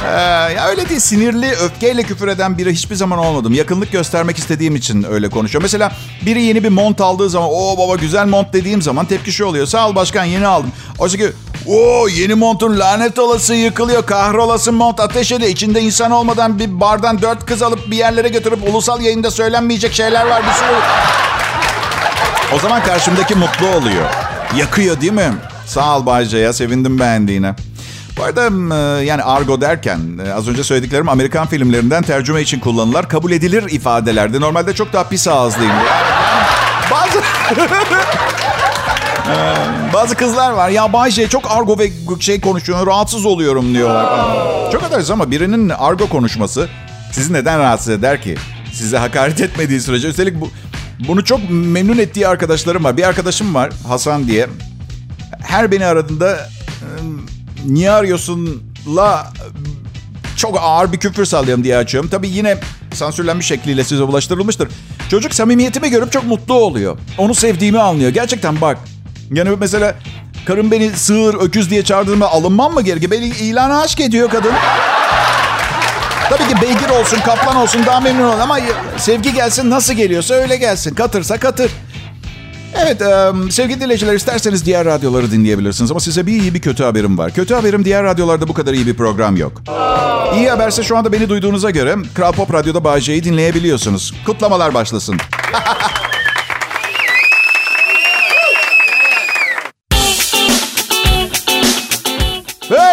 Ee, 0.04 0.10
ya 0.52 0.66
öyle 0.68 0.88
değil. 0.88 1.00
Sinirli, 1.00 1.50
öfkeyle 1.50 2.02
küfür 2.02 2.28
eden 2.28 2.58
biri 2.58 2.72
hiçbir 2.72 2.94
zaman 2.94 3.18
olmadım. 3.18 3.52
Yakınlık 3.52 3.92
göstermek 3.92 4.38
istediğim 4.38 4.76
için 4.76 5.06
öyle 5.10 5.28
konuşuyor. 5.28 5.62
Mesela 5.62 5.92
biri 6.26 6.42
yeni 6.42 6.64
bir 6.64 6.68
mont 6.68 7.00
aldığı 7.00 7.30
zaman, 7.30 7.48
o 7.52 7.78
baba 7.78 7.96
güzel 7.96 8.26
mont 8.26 8.52
dediğim 8.52 8.82
zaman 8.82 9.06
tepki 9.06 9.32
şu 9.32 9.46
oluyor. 9.46 9.66
Sağ 9.66 9.88
ol 9.88 9.94
başkan 9.94 10.24
yeni 10.24 10.46
aldım. 10.46 10.72
Oysa 10.98 11.16
ki 11.16 11.32
Oo 11.66 12.08
yeni 12.08 12.34
montun 12.34 12.78
lanet 12.78 13.18
olası 13.18 13.54
yıkılıyor. 13.54 14.06
Kahrolası 14.06 14.72
mont 14.72 15.00
ateş 15.00 15.32
ediyor. 15.32 15.50
İçinde 15.50 15.80
insan 15.80 16.10
olmadan 16.10 16.58
bir 16.58 16.80
bardan 16.80 17.22
dört 17.22 17.46
kız 17.46 17.62
alıp 17.62 17.90
bir 17.90 17.96
yerlere 17.96 18.28
götürüp 18.28 18.68
ulusal 18.68 19.00
yayında 19.00 19.30
söylenmeyecek 19.30 19.92
şeyler 19.94 20.26
var. 20.26 20.42
Bir 20.42 20.52
sürü. 20.52 20.80
O 22.54 22.58
zaman 22.58 22.82
karşımdaki 22.82 23.34
mutlu 23.34 23.66
oluyor. 23.66 24.04
Yakıyor 24.56 25.00
değil 25.00 25.12
mi? 25.12 25.34
Sağ 25.66 25.98
ol 25.98 26.06
Bayce 26.06 26.38
ya 26.38 26.52
sevindim 26.52 26.98
beğendiğine. 26.98 27.54
Bu 28.16 28.24
arada 28.24 28.46
e, 28.74 29.04
yani 29.04 29.22
argo 29.22 29.60
derken 29.60 30.00
e, 30.26 30.32
az 30.32 30.48
önce 30.48 30.64
söylediklerim 30.64 31.08
Amerikan 31.08 31.46
filmlerinden 31.46 32.02
tercüme 32.02 32.42
için 32.42 32.60
kullanılar. 32.60 33.08
Kabul 33.08 33.32
edilir 33.32 33.70
ifadelerdi. 33.70 34.40
Normalde 34.40 34.74
çok 34.74 34.92
daha 34.92 35.08
pis 35.08 35.28
ağızlıyım. 35.28 35.72
Bazı... 36.90 37.18
Ee, 39.28 39.56
bazı 39.94 40.14
kızlar 40.14 40.50
var. 40.50 40.68
Ya 40.68 40.92
Bayce 40.92 41.28
çok 41.28 41.50
argo 41.50 41.78
ve 41.78 41.90
şey 42.20 42.40
konuşuyor. 42.40 42.86
Rahatsız 42.86 43.26
oluyorum 43.26 43.74
diyorlar. 43.74 44.06
Çok 44.72 44.82
edersiniz 44.82 45.10
ama 45.10 45.30
birinin 45.30 45.68
argo 45.68 46.08
konuşması 46.08 46.68
sizi 47.12 47.32
neden 47.32 47.58
rahatsız 47.58 47.88
eder 47.88 48.22
ki? 48.22 48.36
Size 48.72 48.98
hakaret 48.98 49.40
etmediği 49.40 49.80
sürece. 49.80 50.08
Üstelik 50.08 50.40
bu, 50.40 50.50
bunu 51.08 51.24
çok 51.24 51.40
memnun 51.50 51.98
ettiği 51.98 52.28
arkadaşlarım 52.28 52.84
var. 52.84 52.96
Bir 52.96 53.08
arkadaşım 53.08 53.54
var 53.54 53.72
Hasan 53.88 54.26
diye. 54.26 54.46
Her 55.40 55.72
beni 55.72 55.86
aradığında 55.86 56.48
niye 57.66 57.90
arıyorsunla 57.90 59.32
çok 60.36 60.58
ağır 60.60 60.92
bir 60.92 60.98
küfür 60.98 61.24
sallıyorum 61.24 61.64
diye 61.64 61.76
açıyorum. 61.76 62.10
Tabii 62.10 62.28
yine 62.28 62.58
sansürlenmiş 62.94 63.46
şekliyle 63.46 63.84
size 63.84 64.02
ulaştırılmıştır. 64.02 64.68
Çocuk 65.10 65.34
samimiyetimi 65.34 65.90
görüp 65.90 66.12
çok 66.12 66.24
mutlu 66.24 66.54
oluyor. 66.54 66.98
Onu 67.18 67.34
sevdiğimi 67.34 67.78
anlıyor. 67.78 68.10
Gerçekten 68.10 68.60
bak. 68.60 68.78
Yani 69.32 69.50
mesela 69.60 69.94
karım 70.44 70.70
beni 70.70 70.90
sığır, 70.90 71.34
öküz 71.34 71.70
diye 71.70 71.84
çağırdığında 71.84 72.30
alınmam 72.30 72.74
mı 72.74 72.82
gerekiyor? 72.82 73.10
Beni 73.10 73.26
ilana 73.26 73.80
aşk 73.80 74.00
ediyor 74.00 74.30
kadın. 74.30 74.52
Tabii 76.28 76.48
ki 76.48 76.62
beygir 76.62 76.88
olsun, 77.00 77.18
kaplan 77.20 77.56
olsun 77.56 77.86
daha 77.86 78.00
memnun 78.00 78.28
ol 78.28 78.40
ama 78.40 78.58
sevgi 78.96 79.34
gelsin 79.34 79.70
nasıl 79.70 79.94
geliyorsa 79.94 80.34
öyle 80.34 80.56
gelsin. 80.56 80.94
Katırsa 80.94 81.38
katır. 81.38 81.70
Evet 82.76 83.02
sevgili 83.50 83.80
dinleyiciler 83.80 84.14
isterseniz 84.14 84.64
diğer 84.66 84.84
radyoları 84.84 85.30
dinleyebilirsiniz 85.30 85.90
ama 85.90 86.00
size 86.00 86.26
bir 86.26 86.32
iyi 86.32 86.54
bir 86.54 86.60
kötü 86.60 86.84
haberim 86.84 87.18
var. 87.18 87.32
Kötü 87.34 87.54
haberim 87.54 87.84
diğer 87.84 88.04
radyolarda 88.04 88.48
bu 88.48 88.54
kadar 88.54 88.72
iyi 88.74 88.86
bir 88.86 88.94
program 88.94 89.36
yok. 89.36 89.62
İyi 90.34 90.50
haberse 90.50 90.82
şu 90.82 90.96
anda 90.96 91.12
beni 91.12 91.28
duyduğunuza 91.28 91.70
göre 91.70 91.96
Kral 92.14 92.32
Pop 92.32 92.54
Radyo'da 92.54 92.84
Bağcay'ı 92.84 93.24
dinleyebiliyorsunuz. 93.24 94.14
Kutlamalar 94.26 94.74
başlasın. 94.74 95.16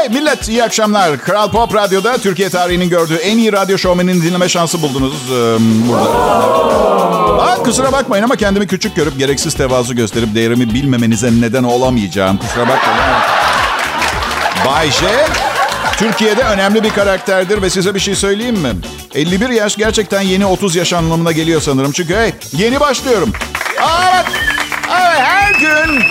Millet 0.10 0.50
iyi 0.50 0.64
akşamlar. 0.64 1.18
Kral 1.18 1.52
Pop 1.52 1.76
Radyo'da 1.76 2.18
Türkiye 2.18 2.50
tarihinin 2.50 2.90
gördüğü 2.90 3.16
en 3.16 3.38
iyi 3.38 3.54
radyo 3.54 3.78
şovmenini 3.78 4.24
dinleme 4.24 4.50
şansı 4.50 4.82
buldunuz 4.82 5.14
ee, 5.14 5.58
burada. 5.90 6.10
Aa, 7.44 7.56
kusura 7.64 7.92
bakmayın 7.92 8.24
ama 8.24 8.36
kendimi 8.36 8.68
küçük 8.68 8.96
görüp 8.96 9.18
gereksiz 9.18 9.54
tevazu 9.54 9.96
gösterip 9.96 10.36
değerimi 10.36 10.74
bilmemenize 10.74 11.32
neden 11.42 11.64
olamayacağım. 11.64 12.38
Kusura 12.38 12.62
bakmayın. 12.62 13.22
Bay 14.66 14.92
J, 14.92 15.06
Türkiye'de 15.98 16.42
önemli 16.44 16.84
bir 16.84 16.90
karakterdir 16.90 17.62
ve 17.62 17.70
size 17.70 17.96
bir 17.96 18.00
şey 18.00 18.16
söyleyeyim 18.16 18.58
mi? 18.58 18.70
51 19.16 19.50
yaş 19.50 19.76
gerçekten 19.76 20.22
yeni 20.22 20.46
30 20.46 20.76
yaş 20.76 20.94
anlamına 20.94 21.32
geliyor 21.32 21.62
sanırım. 21.62 21.92
Çünkü 21.92 22.16
hey 22.16 22.34
yeni 22.52 22.80
başlıyorum. 22.80 23.34
Evet, 23.80 24.26
evet 24.90 25.20
her 25.20 25.54
gün 25.54 26.04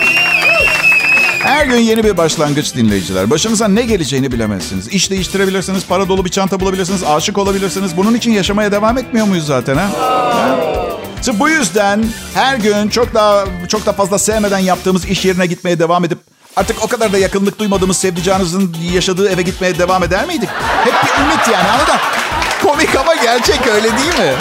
her 1.55 1.65
gün 1.65 1.77
yeni 1.77 2.03
bir 2.03 2.17
başlangıç 2.17 2.75
dinleyiciler. 2.75 3.29
Başınıza 3.29 3.67
ne 3.67 3.81
geleceğini 3.81 4.31
bilemezsiniz. 4.31 4.87
İş 4.87 5.09
değiştirebilirsiniz, 5.11 5.85
para 5.85 6.09
dolu 6.09 6.25
bir 6.25 6.29
çanta 6.29 6.59
bulabilirsiniz, 6.59 7.03
aşık 7.03 7.37
olabilirsiniz. 7.37 7.97
Bunun 7.97 8.13
için 8.13 8.31
yaşamaya 8.31 8.71
devam 8.71 8.97
etmiyor 8.97 9.27
muyuz 9.27 9.45
zaten 9.45 9.75
ha? 9.75 9.89
ha? 9.99 10.59
Bu 11.39 11.49
yüzden 11.49 12.05
her 12.33 12.57
gün 12.57 12.89
çok 12.89 13.13
daha 13.13 13.45
çok 13.67 13.85
da 13.85 13.93
fazla 13.93 14.19
sevmeden 14.19 14.59
yaptığımız 14.59 15.05
iş 15.05 15.25
yerine 15.25 15.45
gitmeye 15.45 15.79
devam 15.79 16.05
edip 16.05 16.17
artık 16.55 16.83
o 16.83 16.87
kadar 16.87 17.13
da 17.13 17.17
yakınlık 17.17 17.59
duymadığımız 17.59 17.97
sevdiceğinizin 17.97 18.75
yaşadığı 18.93 19.29
eve 19.29 19.41
gitmeye 19.41 19.79
devam 19.79 20.03
eder 20.03 20.27
miydik? 20.27 20.49
Hep 20.83 20.93
bir 20.93 21.23
ümit 21.23 21.47
yani 21.53 21.69
anladın? 21.69 21.99
Komik 22.63 22.95
ama 22.95 23.15
gerçek 23.15 23.67
öyle 23.67 23.97
değil 23.97 24.29
mi? 24.29 24.33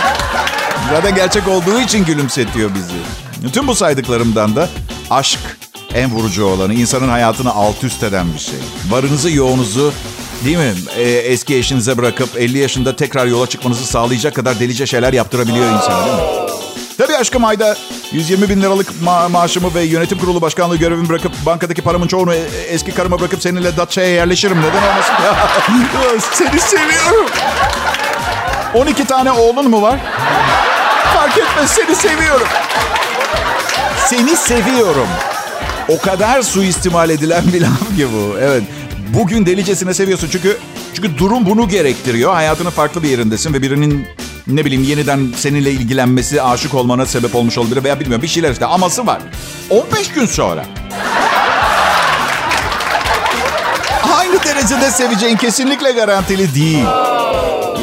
Zaten 0.91 1.15
gerçek 1.15 1.49
olduğu 1.49 1.81
için 1.81 2.05
gülümsetiyor 2.05 2.71
bizi. 2.75 3.53
Tüm 3.53 3.67
bu 3.67 3.75
saydıklarımdan 3.75 4.57
da 4.57 4.69
aşk, 5.11 5.41
en 5.95 6.11
vurucu 6.11 6.45
olanı. 6.45 6.75
insanın 6.75 7.09
hayatını 7.09 7.55
alt 7.55 7.85
üst 7.85 8.03
eden 8.03 8.35
bir 8.35 8.39
şey. 8.39 8.59
Varınızı 8.91 9.31
yoğunuzu 9.31 9.93
değil 10.45 10.57
mi? 10.57 10.73
E, 10.97 11.03
eski 11.03 11.57
eşinize 11.57 11.97
bırakıp 11.99 12.29
50 12.37 12.59
yaşında 12.59 12.97
tekrar 12.97 13.27
yola 13.27 13.47
çıkmanızı 13.47 13.87
sağlayacak 13.87 14.35
kadar 14.35 14.61
delice 14.61 14.87
şeyler 14.87 15.13
yaptırabiliyor 15.13 15.67
insan 15.71 16.05
değil 16.05 16.17
mi? 16.17 16.23
Tabii 16.99 17.17
aşkım 17.17 17.45
ayda 17.45 17.77
120 18.13 18.49
bin 18.49 18.63
liralık 18.63 18.89
ma- 19.05 19.29
maaşımı 19.31 19.75
ve 19.75 19.83
yönetim 19.83 20.19
kurulu 20.19 20.41
başkanlığı 20.41 20.77
görevimi 20.77 21.09
bırakıp 21.09 21.33
bankadaki 21.47 21.83
paramın 21.83 22.07
çoğunu 22.07 22.35
eski 22.69 22.93
karıma 22.95 23.21
bırakıp 23.21 23.43
seninle 23.43 23.77
Datça'ya 23.77 24.09
yerleşirim. 24.09 24.59
Neden 24.61 24.83
olmasın? 24.93 25.15
Seni 26.35 26.61
seviyorum. 26.61 27.27
12 28.75 29.05
tane 29.05 29.33
oğlun 29.33 29.71
mu 29.71 29.83
var? 29.83 29.99
Fark 31.15 31.39
etmez 31.39 31.71
seni 31.71 31.95
seviyorum. 31.97 32.47
Seni 34.07 34.37
seviyorum. 34.37 35.09
O 35.89 35.99
kadar 35.99 36.43
suistimal 36.43 37.11
edilen 37.11 37.45
bir 37.53 37.61
laf 37.61 37.97
ki 37.97 38.09
bu. 38.13 38.39
Evet. 38.41 38.63
Bugün 39.15 39.47
delicesine 39.47 39.95
seviyorsun 39.95 40.29
çünkü 40.33 40.57
çünkü 40.95 41.19
durum 41.19 41.47
bunu 41.47 41.69
gerektiriyor. 41.69 42.35
Hayatının 42.35 42.71
farklı 42.71 43.03
bir 43.03 43.09
yerindesin 43.09 43.55
ve 43.55 43.63
birinin 43.63 44.07
ne 44.47 44.65
bileyim 44.65 44.85
yeniden 44.85 45.33
seninle 45.37 45.71
ilgilenmesi, 45.73 46.43
aşık 46.43 46.75
olmana 46.75 47.07
sebep 47.07 47.35
olmuş 47.35 47.59
olabilir 47.59 47.85
veya 47.85 48.01
bilmiyorum 48.01 48.23
bir 48.23 48.29
şeyler 48.29 48.51
işte. 48.51 48.67
Aması 48.67 49.07
var. 49.07 49.19
15 49.71 50.09
gün 50.09 50.27
sonra. 50.27 50.65
Aynı 54.19 54.45
derecede 54.45 54.91
seveceğin 54.91 55.37
kesinlikle 55.37 55.93
garantili 55.93 56.55
değil. 56.55 56.85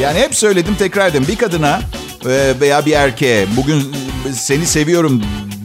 Yani 0.00 0.18
hep 0.18 0.34
söyledim 0.34 0.74
tekrar 0.78 1.08
edeyim. 1.08 1.26
Bir 1.28 1.36
kadına 1.36 1.80
veya 2.60 2.86
bir 2.86 2.92
erkeğe 2.92 3.46
bugün 3.56 3.94
seni 4.32 4.66
seviyorum 4.66 5.22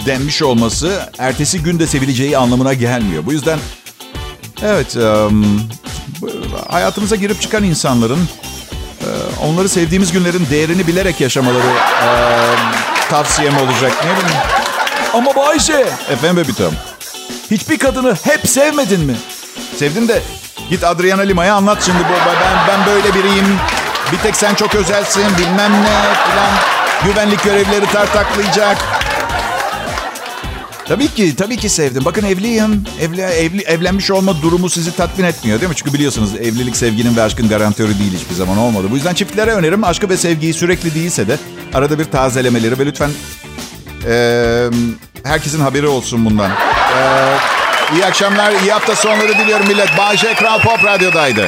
denmiş 0.07 0.41
olması 0.41 1.09
ertesi 1.17 1.63
günde 1.63 1.87
sevileceği 1.87 2.37
anlamına 2.37 2.73
gelmiyor. 2.73 3.25
Bu 3.25 3.31
yüzden 3.31 3.59
evet 4.63 4.97
hayatımıza 6.69 7.15
girip 7.15 7.41
çıkan 7.41 7.63
insanların 7.63 8.19
onları 9.43 9.69
sevdiğimiz 9.69 10.11
günlerin 10.11 10.47
değerini 10.51 10.87
bilerek 10.87 11.21
yaşamaları 11.21 11.67
um, 11.67 12.59
tavsiyem 13.09 13.57
olacak. 13.57 13.91
Ne 14.05 14.11
bileyim. 14.11 14.41
Ama 15.13 15.35
Bayşe. 15.35 15.85
Efendim 16.11 16.37
Bebitom. 16.37 16.73
Hiçbir 17.51 17.77
kadını 17.77 18.17
hep 18.23 18.49
sevmedin 18.49 18.99
mi? 18.99 19.15
Sevdin 19.75 20.07
de 20.07 20.21
git 20.69 20.83
Adriana 20.83 21.21
Lima'ya 21.21 21.55
anlat 21.55 21.83
şimdi. 21.85 21.99
Bu, 21.99 22.13
ben, 22.25 22.67
ben 22.67 22.85
böyle 22.85 23.13
biriyim. 23.13 23.59
Bir 24.11 24.17
tek 24.17 24.35
sen 24.35 24.53
çok 24.55 24.75
özelsin 24.75 25.37
bilmem 25.37 25.71
ne 25.71 26.13
falan. 26.13 26.51
Güvenlik 27.05 27.43
görevlileri 27.43 27.85
tartaklayacak. 27.85 28.77
Tabii 30.87 31.07
ki, 31.07 31.35
tabii 31.35 31.57
ki 31.57 31.69
sevdim. 31.69 32.05
Bakın 32.05 32.25
evliyim. 32.25 32.83
Evli, 33.01 33.21
evli, 33.21 33.61
evlenmiş 33.61 34.11
olma 34.11 34.41
durumu 34.41 34.69
sizi 34.69 34.95
tatmin 34.95 35.25
etmiyor 35.25 35.59
değil 35.61 35.69
mi? 35.69 35.75
Çünkü 35.75 35.93
biliyorsunuz 35.93 36.35
evlilik 36.35 36.77
sevginin 36.77 37.15
ve 37.15 37.21
aşkın 37.21 37.49
garantörü 37.49 37.99
değil 37.99 38.13
hiçbir 38.13 38.35
zaman 38.35 38.57
olmadı. 38.57 38.87
Bu 38.91 38.95
yüzden 38.95 39.13
çiftlere 39.13 39.51
önerim 39.51 39.83
aşkı 39.83 40.09
ve 40.09 40.17
sevgiyi 40.17 40.53
sürekli 40.53 40.95
değilse 40.95 41.27
de 41.27 41.37
arada 41.73 41.99
bir 41.99 42.05
tazelemeleri 42.05 42.79
ve 42.79 42.85
lütfen 42.85 43.09
e, 44.07 44.69
herkesin 45.23 45.59
haberi 45.59 45.87
olsun 45.87 46.25
bundan. 46.25 46.51
E, 46.51 46.55
iyi 47.95 48.05
akşamlar, 48.05 48.51
iyi 48.61 48.71
hafta 48.71 48.95
sonları 48.95 49.37
diliyorum 49.37 49.67
millet. 49.67 49.97
Bayşe 49.97 50.33
Kral 50.33 50.61
Pop 50.61 50.83
Radyo'daydı. 50.85 51.47